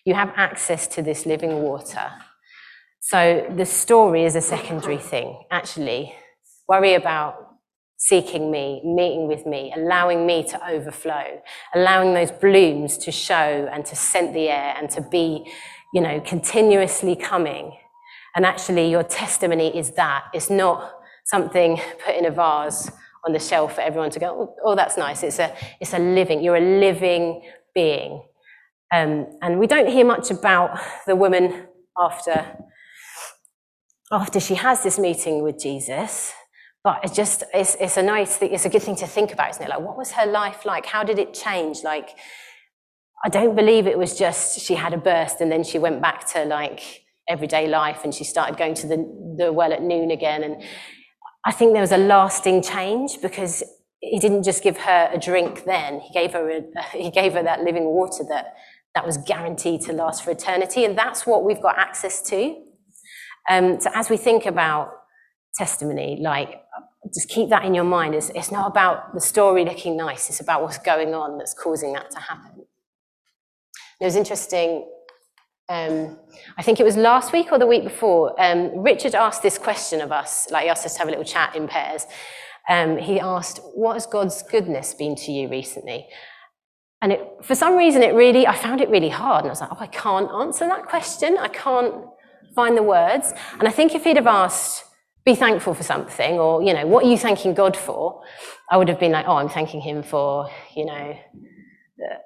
you 0.06 0.14
have 0.14 0.32
access 0.36 0.86
to 0.86 1.02
this 1.02 1.26
living 1.26 1.62
water. 1.62 2.10
So 3.00 3.46
the 3.54 3.66
story 3.66 4.24
is 4.24 4.34
a 4.34 4.40
secondary 4.40 4.98
thing. 4.98 5.44
Actually, 5.50 6.14
worry 6.66 6.94
about 6.94 7.34
seeking 7.98 8.50
me, 8.50 8.80
meeting 8.84 9.28
with 9.28 9.44
me, 9.44 9.72
allowing 9.76 10.26
me 10.26 10.44
to 10.44 10.68
overflow, 10.68 11.42
allowing 11.74 12.14
those 12.14 12.30
blooms 12.30 12.96
to 12.98 13.12
show 13.12 13.68
and 13.72 13.84
to 13.86 13.94
scent 13.94 14.32
the 14.32 14.48
air 14.48 14.74
and 14.78 14.88
to 14.90 15.00
be 15.00 15.44
you 15.96 16.00
know, 16.00 16.20
continuously 16.20 17.16
coming. 17.16 17.72
And 18.34 18.44
actually, 18.44 18.90
your 18.90 19.02
testimony 19.02 19.76
is 19.76 19.92
that. 19.92 20.24
It's 20.34 20.50
not 20.50 20.92
something 21.24 21.80
put 22.04 22.14
in 22.14 22.26
a 22.26 22.30
vase 22.30 22.90
on 23.24 23.32
the 23.32 23.38
shelf 23.38 23.76
for 23.76 23.80
everyone 23.80 24.10
to 24.10 24.18
go, 24.18 24.26
oh, 24.26 24.56
oh 24.64 24.74
that's 24.74 24.96
nice. 24.96 25.22
It's 25.22 25.38
a, 25.38 25.56
it's 25.80 25.94
a 25.94 25.98
living, 25.98 26.42
you're 26.42 26.56
a 26.56 26.80
living 26.80 27.42
being. 27.74 28.22
Um, 28.92 29.26
and 29.42 29.58
we 29.58 29.66
don't 29.66 29.88
hear 29.88 30.04
much 30.04 30.30
about 30.30 30.78
the 31.06 31.16
woman 31.16 31.66
after, 31.98 32.56
after 34.12 34.40
she 34.40 34.54
has 34.54 34.82
this 34.82 34.98
meeting 34.98 35.42
with 35.42 35.58
Jesus. 35.58 36.32
But 36.84 37.00
it's 37.02 37.16
just, 37.16 37.42
it's, 37.52 37.76
it's 37.80 37.96
a 37.96 38.02
nice 38.02 38.36
thing, 38.36 38.52
it's 38.52 38.64
a 38.64 38.68
good 38.68 38.82
thing 38.82 38.96
to 38.96 39.06
think 39.06 39.32
about, 39.32 39.50
isn't 39.50 39.62
it? 39.62 39.68
Like, 39.68 39.80
what 39.80 39.96
was 39.96 40.12
her 40.12 40.26
life 40.26 40.64
like? 40.64 40.86
How 40.86 41.02
did 41.02 41.18
it 41.18 41.34
change? 41.34 41.78
Like, 41.82 42.10
I 43.24 43.28
don't 43.28 43.56
believe 43.56 43.88
it 43.88 43.98
was 43.98 44.16
just 44.16 44.60
she 44.60 44.74
had 44.74 44.94
a 44.94 44.98
burst 44.98 45.40
and 45.40 45.50
then 45.50 45.64
she 45.64 45.78
went 45.78 46.00
back 46.00 46.26
to 46.32 46.44
like 46.44 47.02
everyday 47.28 47.66
life 47.66 48.04
and 48.04 48.14
she 48.14 48.22
started 48.22 48.56
going 48.56 48.74
to 48.74 48.86
the, 48.86 49.34
the 49.36 49.52
well 49.52 49.72
at 49.72 49.82
noon 49.82 50.12
again. 50.12 50.44
And 50.44 50.62
I 51.44 51.50
think 51.50 51.72
there 51.72 51.80
was 51.80 51.92
a 51.92 51.98
lasting 51.98 52.62
change 52.62 53.20
because 53.20 53.64
he 54.00 54.18
didn't 54.18 54.44
just 54.44 54.62
give 54.62 54.76
her 54.76 55.10
a 55.12 55.18
drink 55.18 55.64
then, 55.64 56.00
he 56.00 56.12
gave 56.12 56.32
her, 56.32 56.48
a, 56.50 56.62
he 56.92 57.10
gave 57.10 57.32
her 57.32 57.42
that 57.42 57.62
living 57.62 57.86
water 57.86 58.24
that, 58.28 58.54
that 58.96 59.06
was 59.06 59.18
guaranteed 59.18 59.82
to 59.82 59.92
last 59.92 60.24
for 60.24 60.30
eternity. 60.30 60.86
And 60.86 60.96
that's 60.96 61.26
what 61.26 61.44
we've 61.44 61.60
got 61.60 61.78
access 61.78 62.22
to. 62.30 62.56
Um, 63.48 63.78
so 63.78 63.90
as 63.94 64.08
we 64.08 64.16
think 64.16 64.46
about 64.46 64.90
testimony, 65.54 66.18
like 66.20 66.62
just 67.14 67.28
keep 67.28 67.50
that 67.50 67.66
in 67.66 67.74
your 67.74 67.84
mind. 67.84 68.14
It's, 68.14 68.30
it's 68.30 68.50
not 68.50 68.66
about 68.66 69.12
the 69.12 69.20
story 69.20 69.66
looking 69.66 69.98
nice, 69.98 70.30
it's 70.30 70.40
about 70.40 70.62
what's 70.62 70.78
going 70.78 71.14
on 71.14 71.36
that's 71.36 71.52
causing 71.52 71.92
that 71.92 72.10
to 72.10 72.18
happen. 72.18 72.64
It 74.00 74.04
was 74.04 74.16
interesting. 74.16 74.88
Um, 75.68 76.18
I 76.56 76.62
think 76.62 76.80
it 76.80 76.84
was 76.84 76.96
last 76.96 77.34
week 77.34 77.52
or 77.52 77.58
the 77.58 77.66
week 77.66 77.84
before. 77.84 78.40
Um, 78.40 78.78
Richard 78.78 79.14
asked 79.14 79.42
this 79.42 79.58
question 79.58 80.00
of 80.00 80.10
us, 80.10 80.50
like 80.50 80.64
he 80.64 80.68
asked 80.70 80.86
us 80.86 80.94
to 80.94 81.00
have 81.00 81.08
a 81.08 81.10
little 81.10 81.24
chat 81.24 81.54
in 81.54 81.68
pairs. 81.68 82.06
Um, 82.68 82.96
he 82.96 83.20
asked, 83.20 83.60
What 83.74 83.94
has 83.94 84.06
God's 84.06 84.42
goodness 84.42 84.94
been 84.94 85.16
to 85.16 85.32
you 85.32 85.48
recently? 85.48 86.08
And 87.02 87.12
it, 87.12 87.20
for 87.42 87.54
some 87.54 87.76
reason, 87.76 88.02
it 88.02 88.14
really, 88.14 88.46
I 88.46 88.56
found 88.56 88.80
it 88.80 88.88
really 88.88 89.10
hard. 89.10 89.44
And 89.44 89.48
I 89.48 89.52
was 89.52 89.60
like, 89.60 89.70
Oh, 89.72 89.78
I 89.80 89.86
can't 89.86 90.30
answer 90.30 90.66
that 90.66 90.86
question. 90.86 91.36
I 91.38 91.48
can't 91.48 91.94
find 92.54 92.76
the 92.76 92.82
words. 92.82 93.32
And 93.58 93.68
I 93.68 93.70
think 93.70 93.94
if 93.94 94.04
he'd 94.04 94.16
have 94.16 94.26
asked, 94.26 94.84
be 95.26 95.34
thankful 95.34 95.74
for 95.74 95.82
something, 95.82 96.38
or, 96.38 96.62
you 96.62 96.72
know, 96.72 96.86
what 96.86 97.04
are 97.04 97.08
you 97.08 97.18
thanking 97.18 97.52
God 97.52 97.76
for? 97.76 98.22
I 98.70 98.76
would 98.76 98.88
have 98.88 99.00
been 99.00 99.10
like, 99.10 99.26
oh, 99.26 99.36
I'm 99.36 99.48
thanking 99.48 99.80
Him 99.80 100.04
for, 100.04 100.48
you 100.76 100.86
know, 100.86 101.16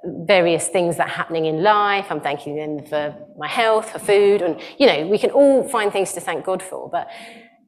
various 0.05 0.69
things 0.69 0.99
that 0.99 1.09
are 1.09 1.15
happening 1.15 1.47
in 1.47 1.63
life. 1.63 2.07
I'm 2.11 2.21
thanking 2.21 2.59
Him 2.59 2.85
for 2.85 3.17
my 3.39 3.49
health, 3.49 3.93
for 3.93 3.99
food, 3.99 4.43
and, 4.43 4.61
you 4.79 4.87
know, 4.87 5.07
we 5.07 5.17
can 5.17 5.31
all 5.31 5.67
find 5.67 5.91
things 5.91 6.13
to 6.13 6.21
thank 6.21 6.45
God 6.45 6.63
for. 6.63 6.91
But 6.91 7.09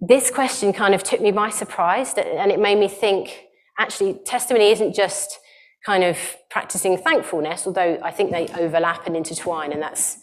this 0.03 0.31
question 0.31 0.71
kind 0.75 0.95
of 0.95 1.03
took 1.03 1.23
me 1.23 1.33
by 1.33 1.49
surprise, 1.49 2.13
and 2.15 2.53
it 2.53 2.61
made 2.61 2.79
me 2.79 2.89
think, 2.89 3.47
actually, 3.79 4.21
testimony 4.27 4.71
isn't 4.71 4.95
just 4.95 5.39
kind 5.85 6.05
of 6.05 6.17
practicing 6.51 6.97
thankfulness, 6.97 7.67
although 7.67 7.99
I 8.03 8.11
think 8.11 8.31
they 8.31 8.49
overlap 8.49 9.07
and 9.07 9.17
intertwine, 9.17 9.73
and 9.73 9.83
that's 9.83 10.19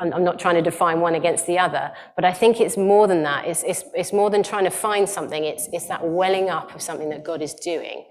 I'm 0.00 0.22
not 0.22 0.38
trying 0.38 0.54
to 0.54 0.62
define 0.62 1.00
one 1.00 1.16
against 1.16 1.46
the 1.46 1.58
other, 1.58 1.90
but 2.14 2.24
I 2.24 2.32
think 2.32 2.60
it's 2.60 2.76
more 2.76 3.08
than 3.08 3.24
that. 3.24 3.46
It's, 3.46 3.64
it's, 3.64 3.82
it's 3.94 4.12
more 4.12 4.30
than 4.30 4.44
trying 4.44 4.64
to 4.64 4.70
find 4.70 5.08
something. 5.08 5.44
It's, 5.44 5.68
it's 5.72 5.86
that 5.86 6.06
welling 6.06 6.50
up 6.50 6.74
of 6.74 6.82
something 6.82 7.08
that 7.10 7.24
God 7.24 7.42
is 7.42 7.54
doing. 7.54 8.04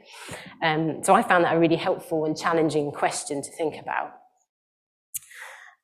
Um, 0.61 1.01
so 1.03 1.13
I 1.13 1.21
found 1.21 1.45
that 1.45 1.55
a 1.55 1.59
really 1.59 1.77
helpful 1.77 2.25
and 2.25 2.37
challenging 2.37 2.91
question 2.91 3.41
to 3.41 3.49
think 3.51 3.81
about. 3.81 4.11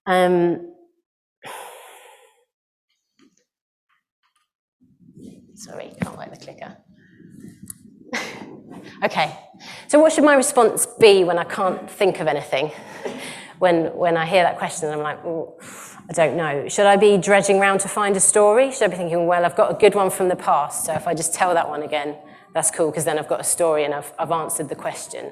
Um, 0.05 0.73
sorry, 5.55 5.93
can't 6.01 6.17
work 6.17 6.31
the 6.31 6.37
clicker. 6.37 6.75
okay, 9.03 9.37
so 9.87 9.99
what 9.99 10.11
should 10.11 10.23
my 10.23 10.35
response 10.35 10.85
be 10.99 11.23
when 11.23 11.37
I 11.37 11.43
can't 11.43 11.89
think 11.89 12.19
of 12.19 12.27
anything? 12.27 12.71
when, 13.59 13.95
when 13.95 14.17
I 14.17 14.25
hear 14.25 14.43
that 14.43 14.57
question, 14.57 14.91
I'm 14.91 14.99
like, 14.99 15.19
I 15.19 16.13
don't 16.13 16.37
know. 16.37 16.67
Should 16.67 16.85
I 16.85 16.95
be 16.95 17.17
dredging 17.17 17.59
around 17.59 17.79
to 17.79 17.87
find 17.87 18.15
a 18.15 18.19
story? 18.19 18.71
Should 18.71 18.83
I 18.83 18.87
be 18.87 18.97
thinking, 18.97 19.25
well, 19.25 19.43
I've 19.45 19.55
got 19.55 19.71
a 19.71 19.73
good 19.73 19.95
one 19.95 20.09
from 20.09 20.27
the 20.29 20.35
past, 20.35 20.85
so 20.85 20.93
if 20.93 21.07
I 21.07 21.13
just 21.13 21.33
tell 21.33 21.53
that 21.53 21.67
one 21.67 21.83
again, 21.83 22.15
that's 22.53 22.71
cool, 22.71 22.91
because 22.91 23.05
then 23.05 23.19
I've 23.19 23.27
got 23.27 23.39
a 23.39 23.45
story 23.45 23.83
and 23.83 23.93
I've, 23.93 24.11
I've 24.17 24.31
answered 24.31 24.69
the 24.69 24.75
question. 24.75 25.31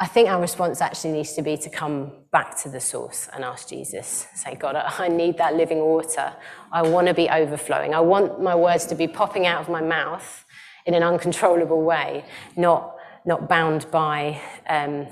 I 0.00 0.06
think 0.06 0.28
our 0.28 0.40
response 0.40 0.80
actually 0.80 1.12
needs 1.12 1.34
to 1.34 1.42
be 1.42 1.56
to 1.58 1.70
come 1.70 2.24
back 2.32 2.60
to 2.62 2.68
the 2.68 2.80
source 2.80 3.28
and 3.32 3.44
ask 3.44 3.68
Jesus, 3.68 4.26
say, 4.34 4.56
God, 4.56 4.74
I 4.74 5.06
need 5.06 5.38
that 5.38 5.54
living 5.54 5.78
water. 5.78 6.32
I 6.72 6.82
want 6.82 7.06
to 7.06 7.14
be 7.14 7.28
overflowing. 7.28 7.94
I 7.94 8.00
want 8.00 8.42
my 8.42 8.54
words 8.56 8.86
to 8.86 8.96
be 8.96 9.06
popping 9.06 9.46
out 9.46 9.60
of 9.60 9.68
my 9.68 9.80
mouth 9.80 10.44
in 10.86 10.94
an 10.94 11.02
uncontrollable 11.02 11.82
way, 11.82 12.24
not, 12.56 12.96
not 13.24 13.48
bound 13.48 13.90
by 13.90 14.40
um, 14.68 15.06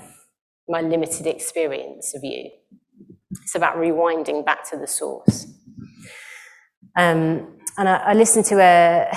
my 0.67 0.81
limited 0.81 1.27
experience 1.27 2.13
of 2.15 2.23
you. 2.23 2.49
It's 3.31 3.55
about 3.55 3.77
rewinding 3.77 4.45
back 4.45 4.69
to 4.71 4.77
the 4.77 4.87
source. 4.87 5.47
Um, 6.97 7.57
and 7.77 7.87
I, 7.87 7.95
I, 8.07 8.13
listened 8.13 8.45
to 8.47 8.59
a, 8.59 9.07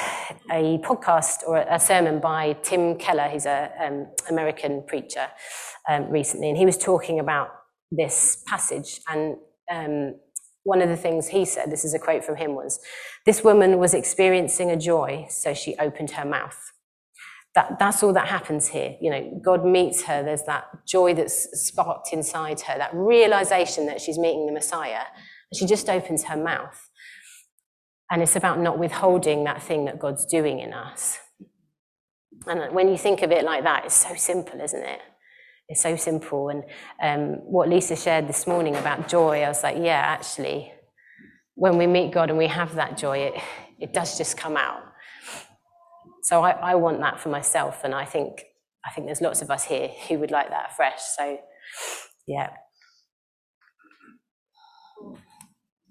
a 0.51 0.79
podcast 0.79 1.43
or 1.47 1.57
a, 1.57 1.81
sermon 1.81 2.21
by 2.21 2.53
Tim 2.63 2.97
Keller, 2.97 3.29
he's 3.29 3.47
an 3.47 3.71
um, 3.81 4.07
American 4.31 4.85
preacher, 4.87 5.27
um, 5.89 6.09
recently, 6.09 6.51
and 6.51 6.57
he 6.57 6.65
was 6.65 6.79
talking 6.79 7.19
about 7.19 7.49
this 7.91 8.45
passage. 8.47 9.01
And 9.09 9.37
um, 9.73 10.15
one 10.65 10.83
of 10.83 10.89
the 10.89 10.97
things 10.97 11.29
he 11.29 11.45
said, 11.45 11.71
this 11.71 11.85
is 11.85 11.95
a 11.95 11.99
quote 11.99 12.25
from 12.25 12.37
him, 12.37 12.55
was 12.55 12.81
This 13.25 13.45
woman 13.45 13.79
was 13.79 13.95
experiencing 13.95 14.71
a 14.71 14.77
joy, 14.77 15.27
so 15.31 15.55
she 15.55 15.77
opened 15.77 16.11
her 16.13 16.25
mouth 16.25 16.73
that, 17.55 17.79
that's 17.79 18.03
all 18.03 18.13
that 18.13 18.29
happens 18.29 18.69
here. 18.69 18.97
You 19.01 19.11
know, 19.11 19.41
God 19.43 19.65
meets 19.65 20.03
her. 20.05 20.23
There's 20.23 20.43
that 20.45 20.67
joy 20.87 21.15
that's 21.15 21.49
sparked 21.67 22.13
inside 22.13 22.61
her, 22.63 22.77
that 22.77 22.91
realization 22.93 23.87
that 23.87 24.01
she's 24.01 24.19
meeting 24.19 24.47
the 24.47 24.53
Messiah. 24.53 25.03
And 25.51 25.59
she 25.59 25.67
just 25.67 25.89
opens 25.89 26.25
her 26.25 26.37
mouth. 26.37 26.91
And 28.11 28.23
it's 28.23 28.37
about 28.37 28.59
not 28.59 28.79
withholding 28.79 29.45
that 29.45 29.63
thing 29.63 29.85
that 29.85 29.99
God's 29.99 30.27
doing 30.27 30.59
in 30.59 30.73
us. 30.73 31.19
And 32.47 32.75
when 32.75 32.89
you 32.89 32.99
think 32.99 33.23
of 33.23 33.31
it 33.31 33.45
like 33.45 33.63
that, 33.63 33.87
it's 33.87 33.95
so 33.95 34.15
simple, 34.17 34.61
isn't 34.61 34.83
it? 34.85 35.01
It's 35.69 35.83
so 35.83 35.97
simple. 35.97 36.51
And 36.51 36.65
um, 37.03 37.37
what 37.45 37.69
Lisa 37.69 37.97
shared 37.97 38.29
this 38.29 38.47
morning 38.47 38.77
about 38.77 39.09
joy, 39.09 39.43
I 39.43 39.49
was 39.49 39.63
like, 39.63 39.77
yeah, 39.79 40.01
actually, 40.01 40.73
when 41.55 41.79
we 41.79 41.87
meet 41.87 42.13
God 42.13 42.29
and 42.31 42.39
we 42.39 42.49
have 42.49 42.75
that 42.75 42.99
joy, 42.99 43.19
it, 43.19 43.35
it 43.79 43.93
does 43.93 44.19
just 44.19 44.37
come 44.37 44.57
out. 44.57 44.83
So 46.23 46.43
I, 46.43 46.51
I 46.51 46.75
want 46.75 47.01
that 47.01 47.21
for 47.21 47.29
myself, 47.29 47.85
and 47.85 47.95
I 47.95 48.07
think 48.07 48.45
I 48.87 48.91
think 48.91 49.07
there's 49.07 49.21
lots 49.21 49.43
of 49.43 49.51
us 49.51 49.65
here 49.65 49.89
who 50.09 50.19
would 50.19 50.31
like 50.31 50.51
that 50.51 50.71
afresh. 50.73 51.01
So, 51.17 51.39
yeah. 52.27 52.51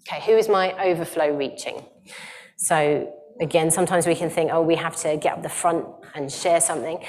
Okay, 0.07 0.23
who 0.25 0.37
is 0.37 0.49
my 0.49 0.73
overflow 0.83 1.35
reaching? 1.35 1.85
So 2.57 3.11
again, 3.41 3.71
sometimes 3.71 4.05
we 4.05 4.15
can 4.15 4.29
think, 4.29 4.51
oh, 4.51 4.61
we 4.61 4.75
have 4.75 4.95
to 4.97 5.17
get 5.17 5.33
up 5.33 5.43
the 5.43 5.49
front 5.49 5.85
and 6.13 6.31
share 6.31 6.61
something 6.61 7.03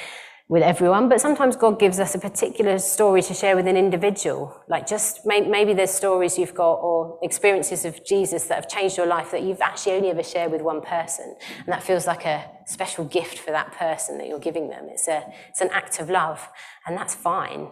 with 0.46 0.62
everyone, 0.62 1.08
but 1.08 1.20
sometimes 1.22 1.56
God 1.56 1.80
gives 1.80 1.98
us 1.98 2.14
a 2.14 2.18
particular 2.18 2.78
story 2.78 3.22
to 3.22 3.32
share 3.32 3.56
with 3.56 3.66
an 3.66 3.78
individual. 3.78 4.54
Like 4.68 4.86
just 4.86 5.24
maybe 5.24 5.72
there's 5.72 5.90
stories 5.90 6.38
you've 6.38 6.54
got 6.54 6.74
or 6.74 7.18
experiences 7.22 7.86
of 7.86 8.04
Jesus 8.04 8.44
that 8.48 8.56
have 8.56 8.68
changed 8.68 8.98
your 8.98 9.06
life 9.06 9.30
that 9.30 9.42
you've 9.42 9.62
actually 9.62 9.92
only 9.92 10.10
ever 10.10 10.22
shared 10.22 10.52
with 10.52 10.60
one 10.60 10.82
person. 10.82 11.34
And 11.58 11.68
that 11.68 11.82
feels 11.82 12.06
like 12.06 12.26
a 12.26 12.44
special 12.66 13.06
gift 13.06 13.38
for 13.38 13.52
that 13.52 13.72
person 13.72 14.18
that 14.18 14.28
you're 14.28 14.38
giving 14.38 14.68
them. 14.68 14.88
It's, 14.90 15.08
a, 15.08 15.24
it's 15.48 15.62
an 15.62 15.70
act 15.72 15.98
of 15.98 16.10
love, 16.10 16.46
and 16.86 16.94
that's 16.94 17.14
fine. 17.14 17.70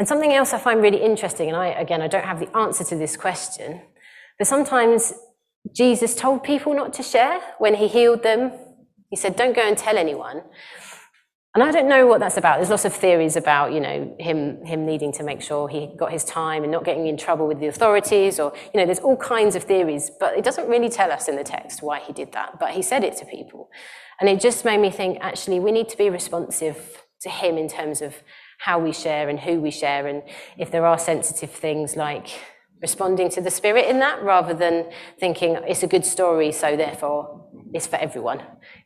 And 0.00 0.08
something 0.08 0.32
else 0.32 0.52
I 0.52 0.58
find 0.58 0.82
really 0.82 1.02
interesting, 1.02 1.48
and 1.48 1.56
I, 1.56 1.68
again, 1.68 2.02
I 2.02 2.08
don't 2.08 2.24
have 2.24 2.40
the 2.40 2.56
answer 2.56 2.82
to 2.84 2.96
this 2.96 3.16
question, 3.16 3.82
but 4.36 4.48
sometimes 4.48 5.12
Jesus 5.72 6.14
told 6.16 6.42
people 6.42 6.74
not 6.74 6.92
to 6.94 7.02
share 7.04 7.40
when 7.58 7.74
he 7.74 7.86
healed 7.86 8.24
them. 8.24 8.52
He 9.10 9.16
said, 9.16 9.36
don't 9.36 9.54
go 9.54 9.62
and 9.62 9.76
tell 9.76 9.96
anyone. 9.96 10.42
And 11.54 11.64
I 11.64 11.70
don't 11.70 11.88
know 11.88 12.06
what 12.06 12.20
that's 12.20 12.36
about. 12.36 12.58
There's 12.58 12.70
lots 12.70 12.84
of 12.84 12.94
theories 12.94 13.34
about, 13.34 13.72
you 13.72 13.80
know, 13.80 14.14
him, 14.20 14.64
him 14.64 14.84
needing 14.84 15.12
to 15.12 15.22
make 15.22 15.40
sure 15.40 15.66
he 15.68 15.90
got 15.96 16.12
his 16.12 16.24
time 16.24 16.62
and 16.62 16.70
not 16.70 16.84
getting 16.84 17.06
in 17.06 17.16
trouble 17.16 17.48
with 17.48 17.58
the 17.58 17.66
authorities 17.66 18.38
or, 18.38 18.52
you 18.72 18.78
know, 18.78 18.84
there's 18.84 18.98
all 18.98 19.16
kinds 19.16 19.56
of 19.56 19.64
theories, 19.64 20.10
but 20.20 20.36
it 20.36 20.44
doesn't 20.44 20.68
really 20.68 20.90
tell 20.90 21.10
us 21.10 21.26
in 21.26 21.36
the 21.36 21.44
text 21.44 21.82
why 21.82 22.00
he 22.00 22.12
did 22.12 22.32
that. 22.32 22.60
But 22.60 22.72
he 22.72 22.82
said 22.82 23.02
it 23.02 23.16
to 23.16 23.24
people. 23.24 23.70
And 24.20 24.28
it 24.28 24.40
just 24.40 24.64
made 24.64 24.78
me 24.78 24.90
think, 24.90 25.18
actually, 25.20 25.58
we 25.58 25.72
need 25.72 25.88
to 25.88 25.96
be 25.96 26.10
responsive 26.10 27.02
to 27.22 27.30
him 27.30 27.56
in 27.56 27.66
terms 27.66 28.02
of 28.02 28.14
how 28.58 28.78
we 28.78 28.92
share 28.92 29.28
and 29.28 29.40
who 29.40 29.60
we 29.60 29.70
share. 29.70 30.06
And 30.06 30.22
if 30.58 30.70
there 30.70 30.84
are 30.84 30.98
sensitive 30.98 31.50
things 31.50 31.96
like 31.96 32.28
responding 32.80 33.30
to 33.30 33.40
the 33.40 33.50
spirit 33.50 33.86
in 33.86 33.98
that 34.00 34.22
rather 34.22 34.54
than 34.54 34.90
thinking 35.18 35.56
it's 35.66 35.82
a 35.82 35.86
good 35.86 36.04
story, 36.04 36.52
so 36.52 36.76
therefore 36.76 37.47
it's 37.72 37.86
for 37.86 37.96
everyone. 37.96 38.42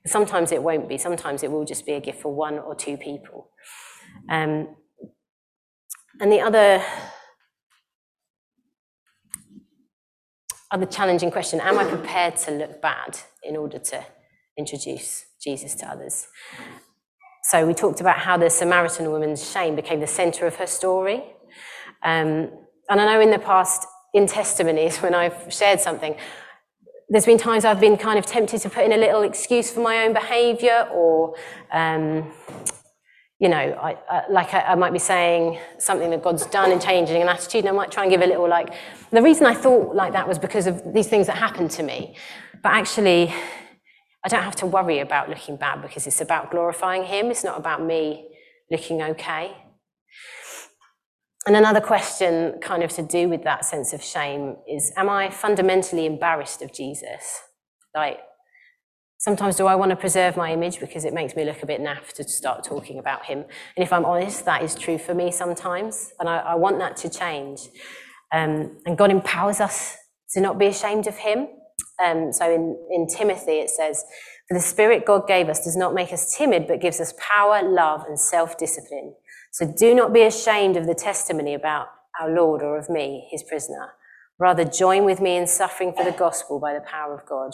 Sometimes 0.06 0.52
it 0.52 0.62
won't 0.62 0.88
be. 0.88 0.98
Sometimes 0.98 1.42
it 1.42 1.50
will 1.50 1.64
just 1.64 1.86
be 1.86 1.92
a 1.92 2.00
gift 2.00 2.20
for 2.20 2.34
one 2.34 2.58
or 2.58 2.74
two 2.74 2.96
people. 2.96 3.50
Um, 4.28 4.76
and 6.20 6.30
the 6.30 6.40
other, 6.40 6.82
other 10.70 10.86
challenging 10.86 11.30
question 11.30 11.60
Am 11.60 11.78
I 11.78 11.84
prepared 11.84 12.36
to 12.38 12.50
look 12.52 12.82
bad 12.82 13.18
in 13.42 13.56
order 13.56 13.78
to 13.78 14.04
introduce 14.58 15.26
Jesus 15.42 15.74
to 15.76 15.86
others? 15.86 16.26
So 17.44 17.66
we 17.66 17.74
talked 17.74 18.00
about 18.00 18.18
how 18.18 18.36
the 18.36 18.48
Samaritan 18.48 19.10
woman's 19.10 19.50
shame 19.50 19.74
became 19.74 20.00
the 20.00 20.06
center 20.06 20.46
of 20.46 20.56
her 20.56 20.66
story. 20.66 21.24
Um, 22.02 22.50
and 22.88 23.00
I 23.00 23.04
know 23.14 23.20
in 23.20 23.30
the 23.30 23.38
past, 23.38 23.86
in 24.14 24.26
testimonies, 24.26 24.98
when 25.02 25.14
I've 25.14 25.52
shared 25.52 25.80
something, 25.80 26.16
there's 27.08 27.26
been 27.26 27.38
times 27.38 27.64
I've 27.64 27.80
been 27.80 27.96
kind 27.96 28.18
of 28.18 28.26
tempted 28.26 28.60
to 28.62 28.70
put 28.70 28.84
in 28.84 28.92
a 28.92 28.96
little 28.96 29.22
excuse 29.22 29.70
for 29.70 29.80
my 29.80 30.04
own 30.04 30.12
behavior 30.12 30.88
or, 30.92 31.34
um, 31.72 32.32
you 33.38 33.48
know, 33.48 33.56
I, 33.56 33.98
I, 34.08 34.22
like 34.30 34.54
I, 34.54 34.60
I, 34.60 34.74
might 34.76 34.92
be 34.92 35.00
saying 35.00 35.58
something 35.78 36.10
that 36.10 36.22
God's 36.22 36.46
done 36.46 36.70
in 36.70 36.78
changing 36.78 37.20
an 37.20 37.28
attitude, 37.28 37.60
and 37.60 37.70
I 37.70 37.72
might 37.72 37.90
try 37.90 38.04
and 38.04 38.12
give 38.12 38.22
a 38.22 38.26
little 38.26 38.48
like. 38.48 38.72
The 39.10 39.20
reason 39.20 39.46
I 39.46 39.54
thought 39.54 39.96
like 39.96 40.12
that 40.12 40.28
was 40.28 40.38
because 40.38 40.68
of 40.68 40.94
these 40.94 41.08
things 41.08 41.26
that 41.26 41.36
happened 41.36 41.72
to 41.72 41.82
me. 41.82 42.14
But 42.62 42.72
actually, 42.72 43.34
I 44.24 44.28
don't 44.28 44.44
have 44.44 44.54
to 44.56 44.66
worry 44.66 45.00
about 45.00 45.28
looking 45.28 45.56
bad 45.56 45.82
because 45.82 46.06
it's 46.06 46.20
about 46.20 46.52
glorifying 46.52 47.02
Him. 47.02 47.32
It's 47.32 47.42
not 47.42 47.58
about 47.58 47.82
me 47.82 48.28
looking 48.70 49.02
okay. 49.02 49.56
And 51.46 51.56
another 51.56 51.80
question, 51.80 52.60
kind 52.60 52.84
of 52.84 52.90
to 52.92 53.02
do 53.02 53.28
with 53.28 53.42
that 53.42 53.64
sense 53.64 53.92
of 53.92 54.02
shame, 54.02 54.56
is 54.68 54.92
Am 54.96 55.08
I 55.08 55.30
fundamentally 55.30 56.06
embarrassed 56.06 56.62
of 56.62 56.72
Jesus? 56.72 57.40
Like, 57.94 58.20
sometimes 59.18 59.56
do 59.56 59.66
I 59.66 59.74
want 59.74 59.90
to 59.90 59.96
preserve 59.96 60.36
my 60.36 60.52
image 60.52 60.78
because 60.78 61.04
it 61.04 61.12
makes 61.12 61.34
me 61.34 61.44
look 61.44 61.62
a 61.62 61.66
bit 61.66 61.80
naff 61.80 62.12
to 62.14 62.24
start 62.24 62.62
talking 62.62 63.00
about 63.00 63.24
Him? 63.24 63.38
And 63.76 63.84
if 63.84 63.92
I'm 63.92 64.04
honest, 64.04 64.44
that 64.44 64.62
is 64.62 64.76
true 64.76 64.98
for 64.98 65.14
me 65.14 65.32
sometimes. 65.32 66.12
And 66.20 66.28
I, 66.28 66.38
I 66.38 66.54
want 66.54 66.78
that 66.78 66.96
to 66.98 67.08
change. 67.08 67.60
Um, 68.32 68.78
and 68.86 68.96
God 68.96 69.10
empowers 69.10 69.60
us 69.60 69.96
to 70.34 70.40
not 70.40 70.58
be 70.58 70.66
ashamed 70.66 71.08
of 71.08 71.16
Him. 71.16 71.48
Um, 72.04 72.32
so 72.32 72.52
in, 72.52 72.76
in 72.92 73.08
Timothy, 73.08 73.58
it 73.58 73.70
says, 73.70 74.04
For 74.48 74.54
the 74.54 74.62
Spirit 74.62 75.04
God 75.04 75.26
gave 75.26 75.48
us 75.48 75.64
does 75.64 75.76
not 75.76 75.92
make 75.92 76.12
us 76.12 76.36
timid, 76.36 76.68
but 76.68 76.80
gives 76.80 77.00
us 77.00 77.12
power, 77.18 77.62
love, 77.62 78.04
and 78.06 78.18
self 78.18 78.56
discipline. 78.56 79.14
So 79.52 79.70
do 79.78 79.94
not 79.94 80.14
be 80.14 80.22
ashamed 80.22 80.78
of 80.78 80.86
the 80.86 80.94
testimony 80.94 81.52
about 81.52 81.88
our 82.20 82.30
Lord 82.30 82.62
or 82.62 82.78
of 82.78 82.88
me, 82.88 83.28
his 83.30 83.42
prisoner. 83.42 83.92
Rather, 84.38 84.64
join 84.64 85.04
with 85.04 85.20
me 85.20 85.36
in 85.36 85.46
suffering 85.46 85.92
for 85.92 86.04
the 86.04 86.10
gospel 86.10 86.58
by 86.58 86.72
the 86.72 86.80
power 86.80 87.14
of 87.14 87.26
God. 87.28 87.50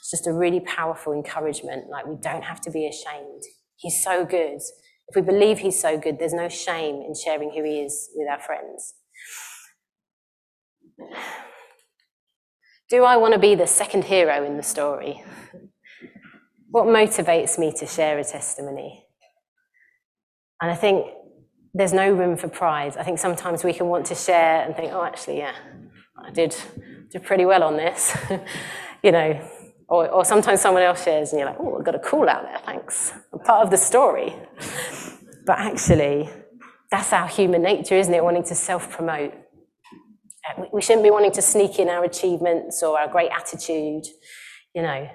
It's 0.00 0.10
just 0.12 0.28
a 0.28 0.32
really 0.32 0.60
powerful 0.60 1.12
encouragement. 1.12 1.90
Like, 1.90 2.06
we 2.06 2.14
don't 2.22 2.44
have 2.44 2.60
to 2.62 2.70
be 2.70 2.86
ashamed. 2.86 3.42
He's 3.76 4.02
so 4.02 4.24
good. 4.24 4.60
If 5.08 5.16
we 5.16 5.22
believe 5.22 5.58
he's 5.58 5.80
so 5.80 5.98
good, 5.98 6.20
there's 6.20 6.32
no 6.32 6.48
shame 6.48 7.02
in 7.02 7.14
sharing 7.14 7.50
who 7.50 7.64
he 7.64 7.80
is 7.80 8.08
with 8.14 8.28
our 8.30 8.40
friends. 8.40 8.94
Do 12.88 13.04
I 13.04 13.16
want 13.16 13.34
to 13.34 13.40
be 13.40 13.56
the 13.56 13.66
second 13.66 14.04
hero 14.04 14.44
in 14.44 14.56
the 14.56 14.62
story? 14.62 15.24
What 16.70 16.86
motivates 16.86 17.58
me 17.58 17.72
to 17.78 17.86
share 17.86 18.18
a 18.20 18.24
testimony? 18.24 19.04
And 20.62 20.70
I 20.70 20.76
think 20.76 21.06
there's 21.74 21.92
no 21.92 22.12
room 22.12 22.36
for 22.36 22.48
pride. 22.48 22.96
I 22.96 23.02
think 23.02 23.18
sometimes 23.18 23.64
we 23.64 23.72
can 23.72 23.86
want 23.86 24.06
to 24.06 24.14
share 24.14 24.64
and 24.64 24.74
think, 24.74 24.92
oh, 24.92 25.04
actually, 25.04 25.38
yeah, 25.38 25.54
I 26.16 26.30
did, 26.30 26.56
did 27.10 27.22
pretty 27.22 27.44
well 27.44 27.62
on 27.62 27.76
this. 27.76 28.16
you 29.02 29.12
know, 29.12 29.40
or, 29.88 30.08
or 30.08 30.24
sometimes 30.24 30.60
someone 30.60 30.82
else 30.82 31.04
shares 31.04 31.32
and 31.32 31.40
you're 31.40 31.48
like, 31.48 31.58
oh, 31.60 31.78
I've 31.78 31.84
got 31.84 31.94
a 31.94 31.98
call 31.98 32.28
out 32.28 32.42
there, 32.42 32.58
thanks. 32.64 33.12
I'm 33.32 33.40
part 33.40 33.64
of 33.64 33.70
the 33.70 33.76
story. 33.76 34.34
but 35.46 35.58
actually, 35.58 36.28
that's 36.90 37.12
our 37.12 37.28
human 37.28 37.62
nature, 37.62 37.96
isn't 37.96 38.12
it? 38.12 38.22
Wanting 38.22 38.44
to 38.44 38.54
self 38.54 38.90
promote 38.90 39.34
uh, 40.48 40.64
we 40.72 40.80
shouldn't 40.80 41.04
be 41.04 41.10
wanting 41.10 41.32
to 41.32 41.42
sneak 41.42 41.78
in 41.78 41.88
our 41.88 42.04
achievements 42.04 42.82
or 42.82 42.98
our 42.98 43.08
great 43.08 43.30
attitude. 43.30 44.04
You 44.74 44.82
know, 44.82 45.08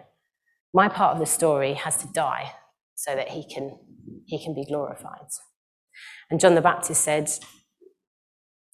my 0.74 0.88
part 0.88 1.14
of 1.14 1.20
the 1.20 1.26
story 1.26 1.74
has 1.74 1.98
to 1.98 2.08
die 2.08 2.52
so 2.96 3.16
that 3.16 3.30
he 3.30 3.48
can, 3.52 3.78
he 4.26 4.44
can 4.44 4.54
be 4.54 4.66
glorified. 4.66 5.28
And 6.30 6.40
John 6.40 6.56
the 6.56 6.62
Baptist 6.62 7.04
said, 7.04 7.30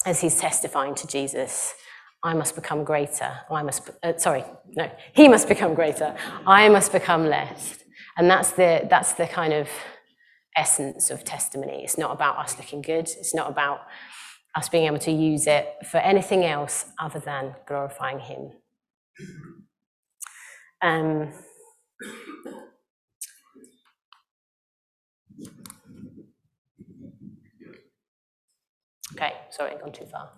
as 0.06 0.22
he's 0.22 0.40
testifying 0.40 0.96
to 0.96 1.08
Jesus, 1.08 1.74
I 2.24 2.34
must 2.34 2.56
become 2.56 2.84
greater. 2.84 3.32
I 3.52 3.64
must, 3.64 3.90
uh, 4.04 4.18
sorry, 4.18 4.44
no, 4.76 4.92
he 5.14 5.28
must 5.28 5.48
become 5.48 5.74
greater. 5.74 6.16
I 6.46 6.70
must 6.70 6.92
become 6.92 7.26
less. 7.26 7.80
And 8.18 8.30
that's 8.30 8.52
the, 8.52 8.88
that's 8.90 9.14
the 9.14 9.28
kind 9.28 9.54
of 9.54 9.68
essence 10.56 11.10
of 11.10 11.24
testimony. 11.24 11.84
It's 11.84 11.98
not 11.98 12.12
about 12.12 12.38
us 12.38 12.58
looking 12.58 12.82
good. 12.82 13.10
It's 13.10 13.34
not 13.34 13.50
about 13.50 13.82
us 14.56 14.70
being 14.70 14.86
able 14.86 15.00
to 15.00 15.12
use 15.12 15.48
it 15.48 15.68
for 15.90 15.98
anything 15.98 16.46
else 16.46 16.86
other 17.00 17.20
than 17.20 17.56
glorifying 17.68 18.20
Him. 18.20 18.52
Um, 20.82 21.34
okay, 29.22 29.36
sorry, 29.50 29.74
I've 29.74 29.82
gone 29.82 29.92
too 29.92 30.06
far. 30.06 30.30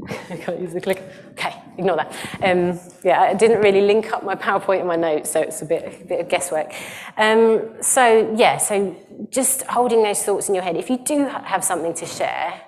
Can't 0.08 0.60
use 0.60 0.72
the 0.72 0.80
clicker. 0.80 1.04
Okay, 1.32 1.54
ignore 1.76 1.96
that. 1.96 2.12
Um, 2.42 2.78
yeah, 3.04 3.20
I 3.20 3.34
didn't 3.34 3.60
really 3.60 3.82
link 3.82 4.12
up 4.12 4.24
my 4.24 4.34
PowerPoint 4.34 4.80
and 4.80 4.88
my 4.88 4.96
notes, 4.96 5.30
so 5.30 5.40
it's 5.40 5.62
a 5.62 5.66
bit, 5.66 6.00
a 6.02 6.04
bit 6.04 6.20
of 6.20 6.28
guesswork. 6.28 6.72
Um, 7.16 7.74
so 7.82 8.34
yeah, 8.36 8.56
so 8.56 8.96
just 9.30 9.62
holding 9.62 10.02
those 10.02 10.22
thoughts 10.22 10.48
in 10.48 10.54
your 10.54 10.64
head. 10.64 10.76
If 10.76 10.88
you 10.88 10.98
do 10.98 11.26
have 11.26 11.62
something 11.62 11.94
to 11.94 12.06
share, 12.06 12.60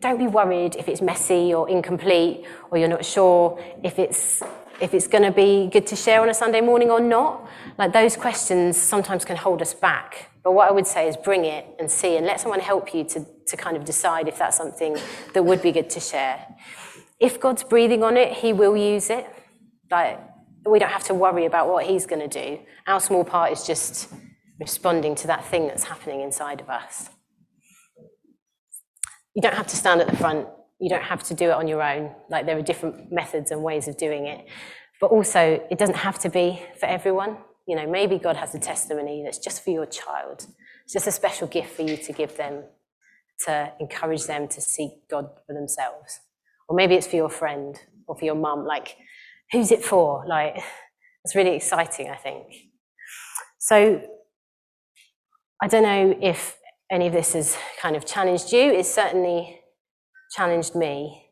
don't 0.00 0.18
be 0.18 0.26
worried 0.26 0.76
if 0.76 0.88
it's 0.88 1.00
messy 1.00 1.54
or 1.54 1.68
incomplete, 1.68 2.44
or 2.70 2.78
you're 2.78 2.88
not 2.88 3.04
sure 3.04 3.58
if 3.82 3.98
it's 3.98 4.42
if 4.80 4.92
it's 4.92 5.06
going 5.06 5.22
to 5.22 5.30
be 5.30 5.68
good 5.72 5.86
to 5.86 5.96
share 5.96 6.20
on 6.20 6.28
a 6.28 6.34
Sunday 6.34 6.60
morning 6.60 6.90
or 6.90 7.00
not. 7.00 7.48
Like 7.78 7.92
those 7.92 8.16
questions 8.16 8.76
sometimes 8.76 9.24
can 9.24 9.36
hold 9.36 9.62
us 9.62 9.72
back. 9.72 10.33
But 10.44 10.52
what 10.52 10.68
I 10.68 10.72
would 10.72 10.86
say 10.86 11.08
is 11.08 11.16
bring 11.16 11.46
it 11.46 11.64
and 11.80 11.90
see, 11.90 12.16
and 12.16 12.26
let 12.26 12.38
someone 12.40 12.60
help 12.60 12.94
you 12.94 13.02
to 13.04 13.26
to 13.46 13.56
kind 13.56 13.76
of 13.76 13.84
decide 13.84 14.28
if 14.28 14.38
that's 14.38 14.56
something 14.56 14.96
that 15.32 15.42
would 15.42 15.62
be 15.62 15.72
good 15.72 15.90
to 15.90 16.00
share. 16.00 16.46
If 17.20 17.40
God's 17.40 17.62
breathing 17.64 18.02
on 18.02 18.16
it, 18.16 18.32
He 18.32 18.52
will 18.52 18.76
use 18.76 19.10
it. 19.10 19.26
Like, 19.90 20.20
we 20.66 20.78
don't 20.78 20.90
have 20.90 21.04
to 21.04 21.14
worry 21.14 21.44
about 21.46 21.68
what 21.68 21.86
He's 21.86 22.06
going 22.06 22.28
to 22.28 22.42
do. 22.42 22.60
Our 22.86 23.00
small 23.00 23.24
part 23.24 23.52
is 23.52 23.66
just 23.66 24.12
responding 24.58 25.14
to 25.16 25.26
that 25.26 25.44
thing 25.44 25.66
that's 25.66 25.84
happening 25.84 26.20
inside 26.20 26.60
of 26.60 26.70
us. 26.70 27.10
You 29.34 29.42
don't 29.42 29.54
have 29.54 29.66
to 29.68 29.76
stand 29.76 30.00
at 30.00 30.08
the 30.08 30.16
front. 30.16 30.46
You 30.80 30.88
don't 30.88 31.02
have 31.02 31.22
to 31.24 31.34
do 31.34 31.46
it 31.46 31.52
on 31.54 31.68
your 31.68 31.82
own. 31.82 32.14
Like, 32.30 32.46
there 32.46 32.56
are 32.56 32.62
different 32.62 33.12
methods 33.12 33.50
and 33.50 33.62
ways 33.62 33.88
of 33.88 33.96
doing 33.96 34.26
it. 34.26 34.46
But 35.00 35.10
also, 35.10 35.60
it 35.70 35.78
doesn't 35.78 35.96
have 35.96 36.18
to 36.20 36.30
be 36.30 36.62
for 36.78 36.86
everyone. 36.86 37.38
You 37.66 37.76
know, 37.76 37.86
maybe 37.86 38.18
God 38.18 38.36
has 38.36 38.54
a 38.54 38.58
testimony 38.58 39.22
that's 39.24 39.38
just 39.38 39.64
for 39.64 39.70
your 39.70 39.86
child. 39.86 40.46
It's 40.84 40.92
just 40.92 41.06
a 41.06 41.12
special 41.12 41.46
gift 41.46 41.70
for 41.70 41.82
you 41.82 41.96
to 41.96 42.12
give 42.12 42.36
them 42.36 42.64
to 43.46 43.72
encourage 43.80 44.24
them 44.24 44.48
to 44.48 44.60
seek 44.60 45.08
God 45.10 45.28
for 45.46 45.54
themselves. 45.54 46.20
Or 46.68 46.76
maybe 46.76 46.94
it's 46.94 47.06
for 47.06 47.16
your 47.16 47.30
friend 47.30 47.78
or 48.06 48.16
for 48.16 48.24
your 48.24 48.34
mum. 48.34 48.64
Like, 48.64 48.96
who's 49.50 49.72
it 49.72 49.84
for? 49.84 50.24
Like, 50.26 50.58
it's 51.24 51.34
really 51.34 51.56
exciting, 51.56 52.10
I 52.10 52.16
think. 52.16 52.46
So, 53.58 54.02
I 55.62 55.68
don't 55.68 55.82
know 55.82 56.18
if 56.20 56.58
any 56.90 57.06
of 57.06 57.12
this 57.12 57.32
has 57.32 57.56
kind 57.80 57.96
of 57.96 58.04
challenged 58.04 58.52
you. 58.52 58.60
It's 58.60 58.92
certainly 58.92 59.60
challenged 60.36 60.74
me 60.74 61.30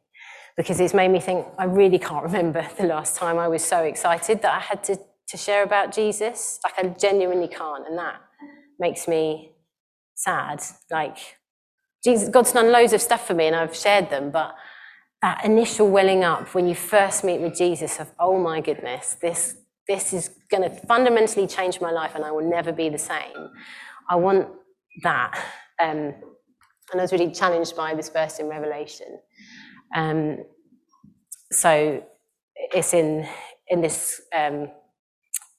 because 0.56 0.80
it's 0.80 0.94
made 0.94 1.10
me 1.10 1.20
think 1.20 1.46
I 1.58 1.64
really 1.64 1.98
can't 1.98 2.22
remember 2.30 2.66
the 2.78 2.86
last 2.86 3.16
time 3.16 3.38
I 3.38 3.48
was 3.48 3.64
so 3.64 3.82
excited 3.82 4.42
that 4.42 4.54
I 4.54 4.60
had 4.60 4.84
to, 4.84 4.98
to 5.32 5.38
share 5.38 5.62
about 5.62 5.92
Jesus. 5.92 6.60
Like, 6.62 6.78
I 6.78 6.88
genuinely 6.90 7.48
can't. 7.48 7.88
And 7.88 7.98
that 7.98 8.20
makes 8.78 9.08
me 9.08 9.52
sad. 10.14 10.62
Like, 10.90 11.16
Jesus, 12.04 12.28
God's 12.28 12.52
done 12.52 12.70
loads 12.70 12.92
of 12.92 13.00
stuff 13.00 13.26
for 13.26 13.32
me 13.32 13.46
and 13.46 13.56
I've 13.56 13.74
shared 13.74 14.10
them, 14.10 14.30
but 14.30 14.54
that 15.22 15.42
initial 15.44 15.88
welling 15.88 16.22
up 16.22 16.54
when 16.54 16.68
you 16.68 16.74
first 16.74 17.24
meet 17.24 17.40
with 17.40 17.56
Jesus 17.56 17.98
of, 17.98 18.10
oh 18.20 18.38
my 18.38 18.60
goodness, 18.60 19.16
this, 19.22 19.56
this 19.88 20.12
is 20.12 20.30
going 20.50 20.64
to 20.64 20.86
fundamentally 20.86 21.46
change 21.46 21.80
my 21.80 21.90
life 21.90 22.14
and 22.14 22.24
I 22.24 22.30
will 22.30 22.48
never 22.48 22.70
be 22.70 22.90
the 22.90 22.98
same. 22.98 23.50
I 24.10 24.16
want 24.16 24.48
that. 25.02 25.42
Um, 25.80 26.14
and 26.92 27.00
I 27.00 27.02
was 27.02 27.12
really 27.12 27.30
challenged 27.30 27.74
by 27.74 27.94
this 27.94 28.10
verse 28.10 28.38
in 28.38 28.48
Revelation. 28.48 29.18
Um, 29.96 30.44
so 31.50 32.04
it's 32.54 32.92
in, 32.92 33.26
in 33.68 33.80
this 33.80 34.20
um, 34.36 34.68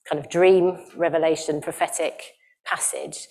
kind 0.08 0.22
of 0.22 0.30
dream, 0.30 0.78
revelation, 0.96 1.60
prophetic 1.60 2.22
passage. 2.64 3.28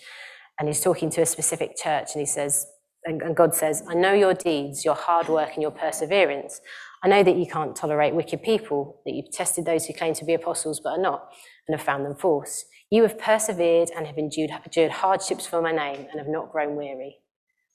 And 0.60 0.68
he's 0.68 0.82
talking 0.82 1.10
to 1.12 1.22
a 1.22 1.26
specific 1.26 1.76
church 1.76 2.10
and 2.14 2.20
he 2.20 2.26
says, 2.26 2.66
and 3.06 3.36
God 3.36 3.54
says, 3.54 3.84
I 3.90 3.96
know 3.96 4.14
your 4.14 4.34
deeds, 4.34 4.86
your 4.86 4.96
hard 4.96 5.28
work, 5.28 5.50
and 5.56 5.62
your 5.62 5.72
perseverance. 5.72 6.62
I 7.04 7.10
know 7.10 7.22
that 7.22 7.36
you 7.36 7.46
can't 7.46 7.76
tolerate 7.76 8.16
wicked 8.16 8.42
people, 8.42 9.02
that 9.06 9.14
you've 9.14 9.30
tested 9.30 9.66
those 9.66 9.86
who 9.86 9.94
claim 9.94 10.14
to 10.14 10.24
be 10.24 10.34
apostles 10.34 10.80
but 10.80 10.92
are 10.92 11.02
not, 11.02 11.34
and 11.68 11.78
have 11.78 11.86
found 11.86 12.06
them 12.06 12.16
false. 12.16 12.64
You 12.90 13.02
have 13.02 13.20
persevered 13.20 13.90
and 13.94 14.08
have 14.08 14.18
endured, 14.18 14.52
endured 14.64 14.92
hardships 14.92 15.46
for 15.46 15.62
my 15.62 15.74
name 15.74 16.08
and 16.12 16.20
have 16.20 16.30
not 16.30 16.52
grown 16.52 16.78
weary. 16.78 17.18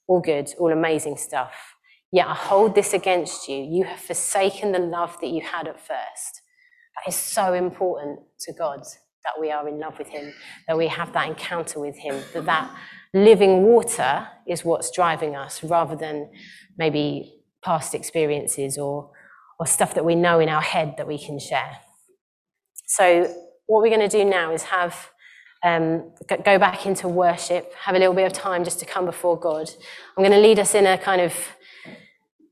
All 0.07 0.19
good, 0.19 0.51
all 0.57 0.71
amazing 0.71 1.17
stuff. 1.17 1.75
Yet 2.11 2.27
I 2.27 2.33
hold 2.33 2.73
this 2.73 2.93
against 2.93 3.47
you. 3.47 3.57
You 3.57 3.83
have 3.83 3.99
forsaken 3.99 4.71
the 4.71 4.79
love 4.79 5.17
that 5.21 5.29
you 5.29 5.41
had 5.41 5.67
at 5.67 5.79
first. 5.79 6.38
That 6.99 7.09
is 7.09 7.15
so 7.15 7.53
important 7.53 8.19
to 8.41 8.53
God 8.53 8.81
that 9.23 9.39
we 9.39 9.51
are 9.51 9.67
in 9.67 9.79
love 9.79 9.97
with 9.97 10.09
Him, 10.09 10.33
that 10.67 10.77
we 10.77 10.87
have 10.87 11.13
that 11.13 11.27
encounter 11.27 11.79
with 11.79 11.95
Him, 11.97 12.21
that 12.33 12.45
that 12.45 12.75
living 13.13 13.63
water 13.63 14.27
is 14.47 14.65
what's 14.65 14.91
driving 14.91 15.35
us 15.35 15.63
rather 15.63 15.95
than 15.95 16.29
maybe 16.77 17.35
past 17.63 17.93
experiences 17.95 18.77
or, 18.77 19.11
or 19.59 19.65
stuff 19.65 19.93
that 19.93 20.05
we 20.05 20.15
know 20.15 20.39
in 20.39 20.49
our 20.49 20.61
head 20.61 20.95
that 20.97 21.07
we 21.07 21.17
can 21.17 21.39
share. 21.39 21.77
So, 22.85 23.33
what 23.67 23.81
we're 23.81 23.95
going 23.95 24.07
to 24.09 24.17
do 24.17 24.25
now 24.25 24.51
is 24.51 24.63
have 24.63 25.09
um, 25.63 26.11
go 26.27 26.57
back 26.57 26.85
into 26.85 27.07
worship, 27.07 27.73
have 27.75 27.95
a 27.95 27.99
little 27.99 28.13
bit 28.13 28.25
of 28.25 28.33
time 28.33 28.63
just 28.63 28.79
to 28.79 28.85
come 28.85 29.05
before 29.05 29.39
God. 29.39 29.69
I'm 30.17 30.23
going 30.23 30.31
to 30.31 30.39
lead 30.39 30.59
us 30.59 30.73
in 30.73 30.85
a 30.85 30.97
kind 30.97 31.21
of 31.21 31.33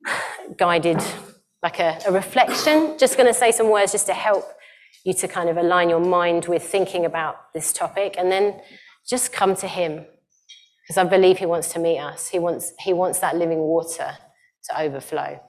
guided, 0.58 1.02
like 1.68 1.80
a, 1.82 2.00
a 2.08 2.12
reflection. 2.14 2.98
Just 2.98 3.18
going 3.18 3.28
to 3.28 3.34
say 3.34 3.52
some 3.52 3.70
words 3.70 3.92
just 3.92 4.06
to 4.06 4.14
help 4.14 4.46
you 5.04 5.14
to 5.14 5.28
kind 5.28 5.50
of 5.50 5.58
align 5.58 5.90
your 5.90 6.00
mind 6.00 6.46
with 6.46 6.64
thinking 6.64 7.04
about 7.06 7.36
this 7.54 7.74
topic, 7.74 8.16
and 8.18 8.32
then 8.32 8.62
just 9.06 9.34
come 9.34 9.54
to 9.56 9.68
Him 9.68 10.06
because 10.84 10.98
I 10.98 11.04
believe 11.04 11.40
He 11.40 11.46
wants 11.46 11.74
to 11.74 11.80
meet 11.80 12.00
us. 12.00 12.30
He 12.30 12.40
wants 12.40 12.72
He 12.80 12.94
wants 12.94 13.20
that 13.20 13.36
living 13.36 13.60
water 13.60 14.12
to 14.66 14.82
overflow. 14.82 15.42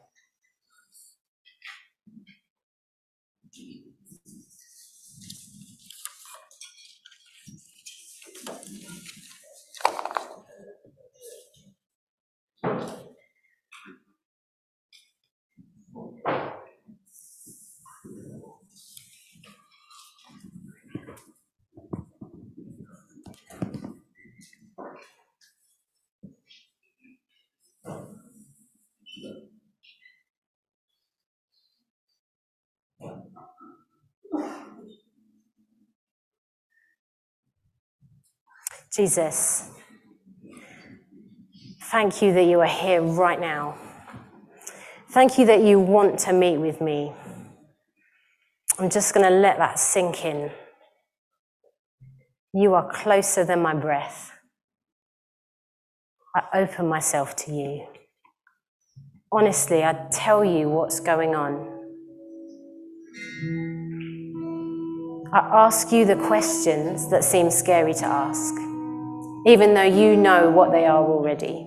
Jesus, 38.95 39.71
thank 41.91 42.23
you 42.23 42.33
that 42.33 42.45
you 42.45 42.61
are 42.61 42.67
here 42.67 43.03
right 43.03 43.39
now. 43.39 43.77
Thank 45.11 45.39
you 45.39 45.47
that 45.47 45.63
you 45.63 45.79
want 45.79 46.19
to 46.21 46.33
meet 46.33 46.59
with 46.59 46.81
me. 46.81 47.13
I'm 48.79 48.89
just 48.89 49.13
going 49.13 49.25
to 49.25 49.37
let 49.37 49.59
that 49.59 49.79
sink 49.79 50.25
in. 50.25 50.51
You 52.55 52.75
are 52.75 52.91
closer 52.91 53.45
than 53.45 53.61
my 53.61 53.75
breath. 53.75 54.33
I 56.35 56.43
open 56.55 56.89
myself 56.89 57.37
to 57.37 57.53
you. 57.53 57.87
Honestly, 59.31 59.83
I 59.85 60.07
tell 60.11 60.45
you 60.45 60.69
what's 60.69 61.01
going 61.01 61.35
on. 61.35 61.75
I 65.33 65.39
ask 65.39 65.93
you 65.93 66.07
the 66.07 66.17
questions 66.17 67.11
that 67.11 67.23
seem 67.25 67.51
scary 67.51 67.93
to 67.95 68.07
ask 68.07 68.68
even 69.49 69.73
though 69.73 69.83
you 69.83 70.15
know 70.15 70.51
what 70.51 70.73
they 70.73 70.85
are 70.85 71.03
already. 71.03 71.65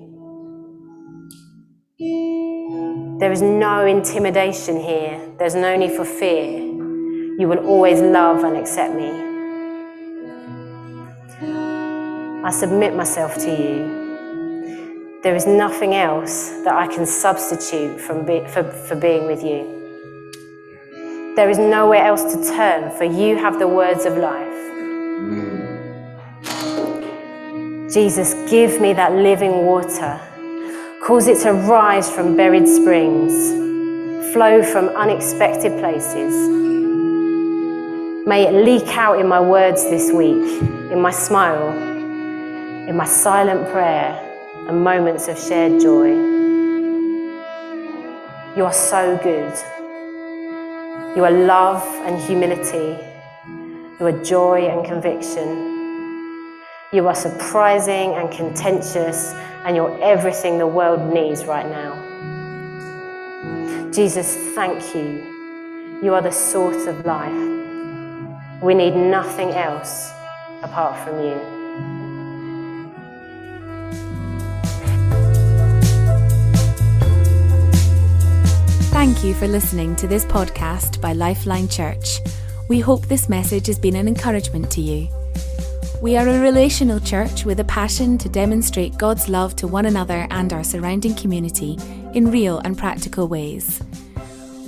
There 3.20 3.32
is 3.32 3.42
no 3.42 3.88
intimidation 3.88 4.80
here, 4.80 5.20
there's 5.40 5.56
no 5.56 5.76
need 5.76 5.94
for 5.94 6.06
fear. 6.06 6.60
You 7.40 7.48
will 7.48 7.66
always 7.66 8.00
love 8.00 8.44
and 8.44 8.56
accept 8.56 8.94
me. 8.94 9.10
I 12.44 12.52
submit 12.52 12.96
myself 12.96 13.34
to 13.38 13.50
you. 13.50 15.20
There 15.24 15.36
is 15.36 15.48
nothing 15.48 15.96
else 15.96 16.50
that 16.64 16.76
I 16.76 16.86
can 16.86 17.08
substitute 17.08 18.00
from 18.00 18.28
be, 18.28 18.46
for, 18.48 18.64
for 18.64 18.96
being 18.96 19.26
with 19.26 19.44
you. 19.44 21.34
There 21.36 21.50
is 21.50 21.58
nowhere 21.58 22.06
else 22.06 22.36
to 22.36 22.44
turn, 22.56 22.92
for 22.96 23.06
you 23.06 23.38
have 23.38 23.58
the 23.58 23.68
words 23.68 24.06
of 24.06 24.18
life. 24.18 24.71
Jesus, 27.92 28.34
give 28.50 28.80
me 28.80 28.94
that 28.94 29.12
living 29.12 29.66
water. 29.66 30.18
Cause 31.04 31.28
it 31.28 31.40
to 31.40 31.52
rise 31.52 32.10
from 32.10 32.38
buried 32.38 32.66
springs, 32.66 33.34
flow 34.32 34.64
from 34.64 34.88
unexpected 34.90 35.78
places. 35.78 36.34
May 38.26 38.48
it 38.48 38.54
leak 38.54 38.88
out 38.98 39.20
in 39.20 39.28
my 39.28 39.42
words 39.42 39.84
this 39.90 40.10
week, 40.10 40.62
in 40.90 41.02
my 41.02 41.12
smile, 41.12 41.68
in 42.88 42.96
my 42.96 43.04
silent 43.04 43.70
prayer, 43.72 44.16
and 44.70 44.82
moments 44.82 45.28
of 45.28 45.38
shared 45.38 45.82
joy. 45.82 46.12
You 48.56 48.64
are 48.64 48.74
so 48.74 49.18
good. 49.18 49.54
You 51.18 51.26
are 51.26 51.32
love 51.32 51.84
and 52.06 52.22
humility. 52.22 52.98
You 54.00 54.06
are 54.06 54.24
joy 54.24 54.68
and 54.68 54.86
conviction. 54.86 55.71
You 56.94 57.08
are 57.08 57.16
surprising 57.16 58.16
and 58.16 58.30
contentious, 58.30 59.32
and 59.64 59.78
you're 59.78 59.98
everything 60.04 60.58
the 60.58 60.68
world 60.68 61.14
needs 61.14 61.46
right 61.46 61.66
now. 61.66 61.96
Jesus, 63.94 64.36
thank 64.56 64.94
you. 64.94 65.24
You 66.04 66.14
are 66.14 66.22
the 66.22 66.34
source 66.34 66.88
of 66.88 67.06
life. 67.06 67.32
We 68.62 68.74
need 68.74 68.94
nothing 68.94 69.52
else 69.52 70.12
apart 70.64 71.00
from 71.08 71.24
you. 71.24 71.40
Thank 78.92 79.24
you 79.24 79.34
for 79.34 79.48
listening 79.48 79.96
to 79.96 80.08
this 80.08 80.26
podcast 80.26 81.00
by 81.00 81.14
Lifeline 81.14 81.70
Church. 81.70 82.20
We 82.68 82.82
hope 82.82 83.06
this 83.06 83.30
message 83.30 83.68
has 83.68 83.80
been 83.80 83.96
an 83.96 84.10
encouragement 84.10 84.70
to 84.72 84.82
you. 84.82 85.08
We 86.02 86.18
are 86.18 86.28
a 86.28 86.40
relational 86.40 87.00
church 87.00 87.46
with 87.46 87.60
a 87.60 87.64
passion 87.64 88.18
to 88.18 88.28
demonstrate 88.28 88.98
God's 88.98 89.30
love 89.30 89.56
to 89.58 89.68
one 89.68 89.86
another 89.86 90.26
and 90.32 90.52
our 90.52 90.64
surrounding 90.64 91.14
community 91.14 91.78
in 92.16 92.32
real 92.32 92.58
and 92.58 92.76
practical 92.76 93.28
ways. 93.28 93.84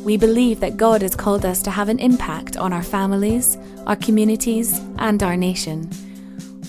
We 0.03 0.15
believe 0.15 0.59
that 0.59 0.77
God 0.77 1.01
has 1.01 1.15
called 1.15 1.43
us 1.43 1.63
to 1.63 1.71
have 1.71 1.89
an 1.89 1.97
impact 1.97 2.55
on 2.55 2.71
our 2.71 2.83
families, 2.83 3.57
our 3.87 3.95
communities, 3.95 4.79
and 4.99 5.23
our 5.23 5.35
nation. 5.35 5.89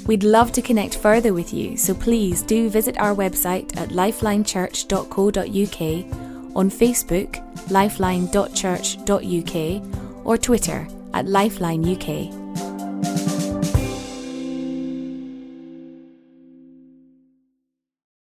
We'd 0.07 0.25
love 0.25 0.51
to 0.53 0.63
connect 0.63 0.97
further 0.97 1.35
with 1.35 1.53
you, 1.53 1.77
so 1.77 1.93
please 1.93 2.41
do 2.41 2.71
visit 2.71 2.99
our 2.99 3.15
website 3.15 3.77
at 3.77 3.91
lifelinechurch.co.uk, 3.91 6.57
on 6.57 6.71
Facebook, 6.71 7.71
lifeline.church.uk, 7.71 10.25
or 10.25 10.39
Twitter 10.39 10.89
at 11.13 11.27
lifelineuk. 11.27 13.34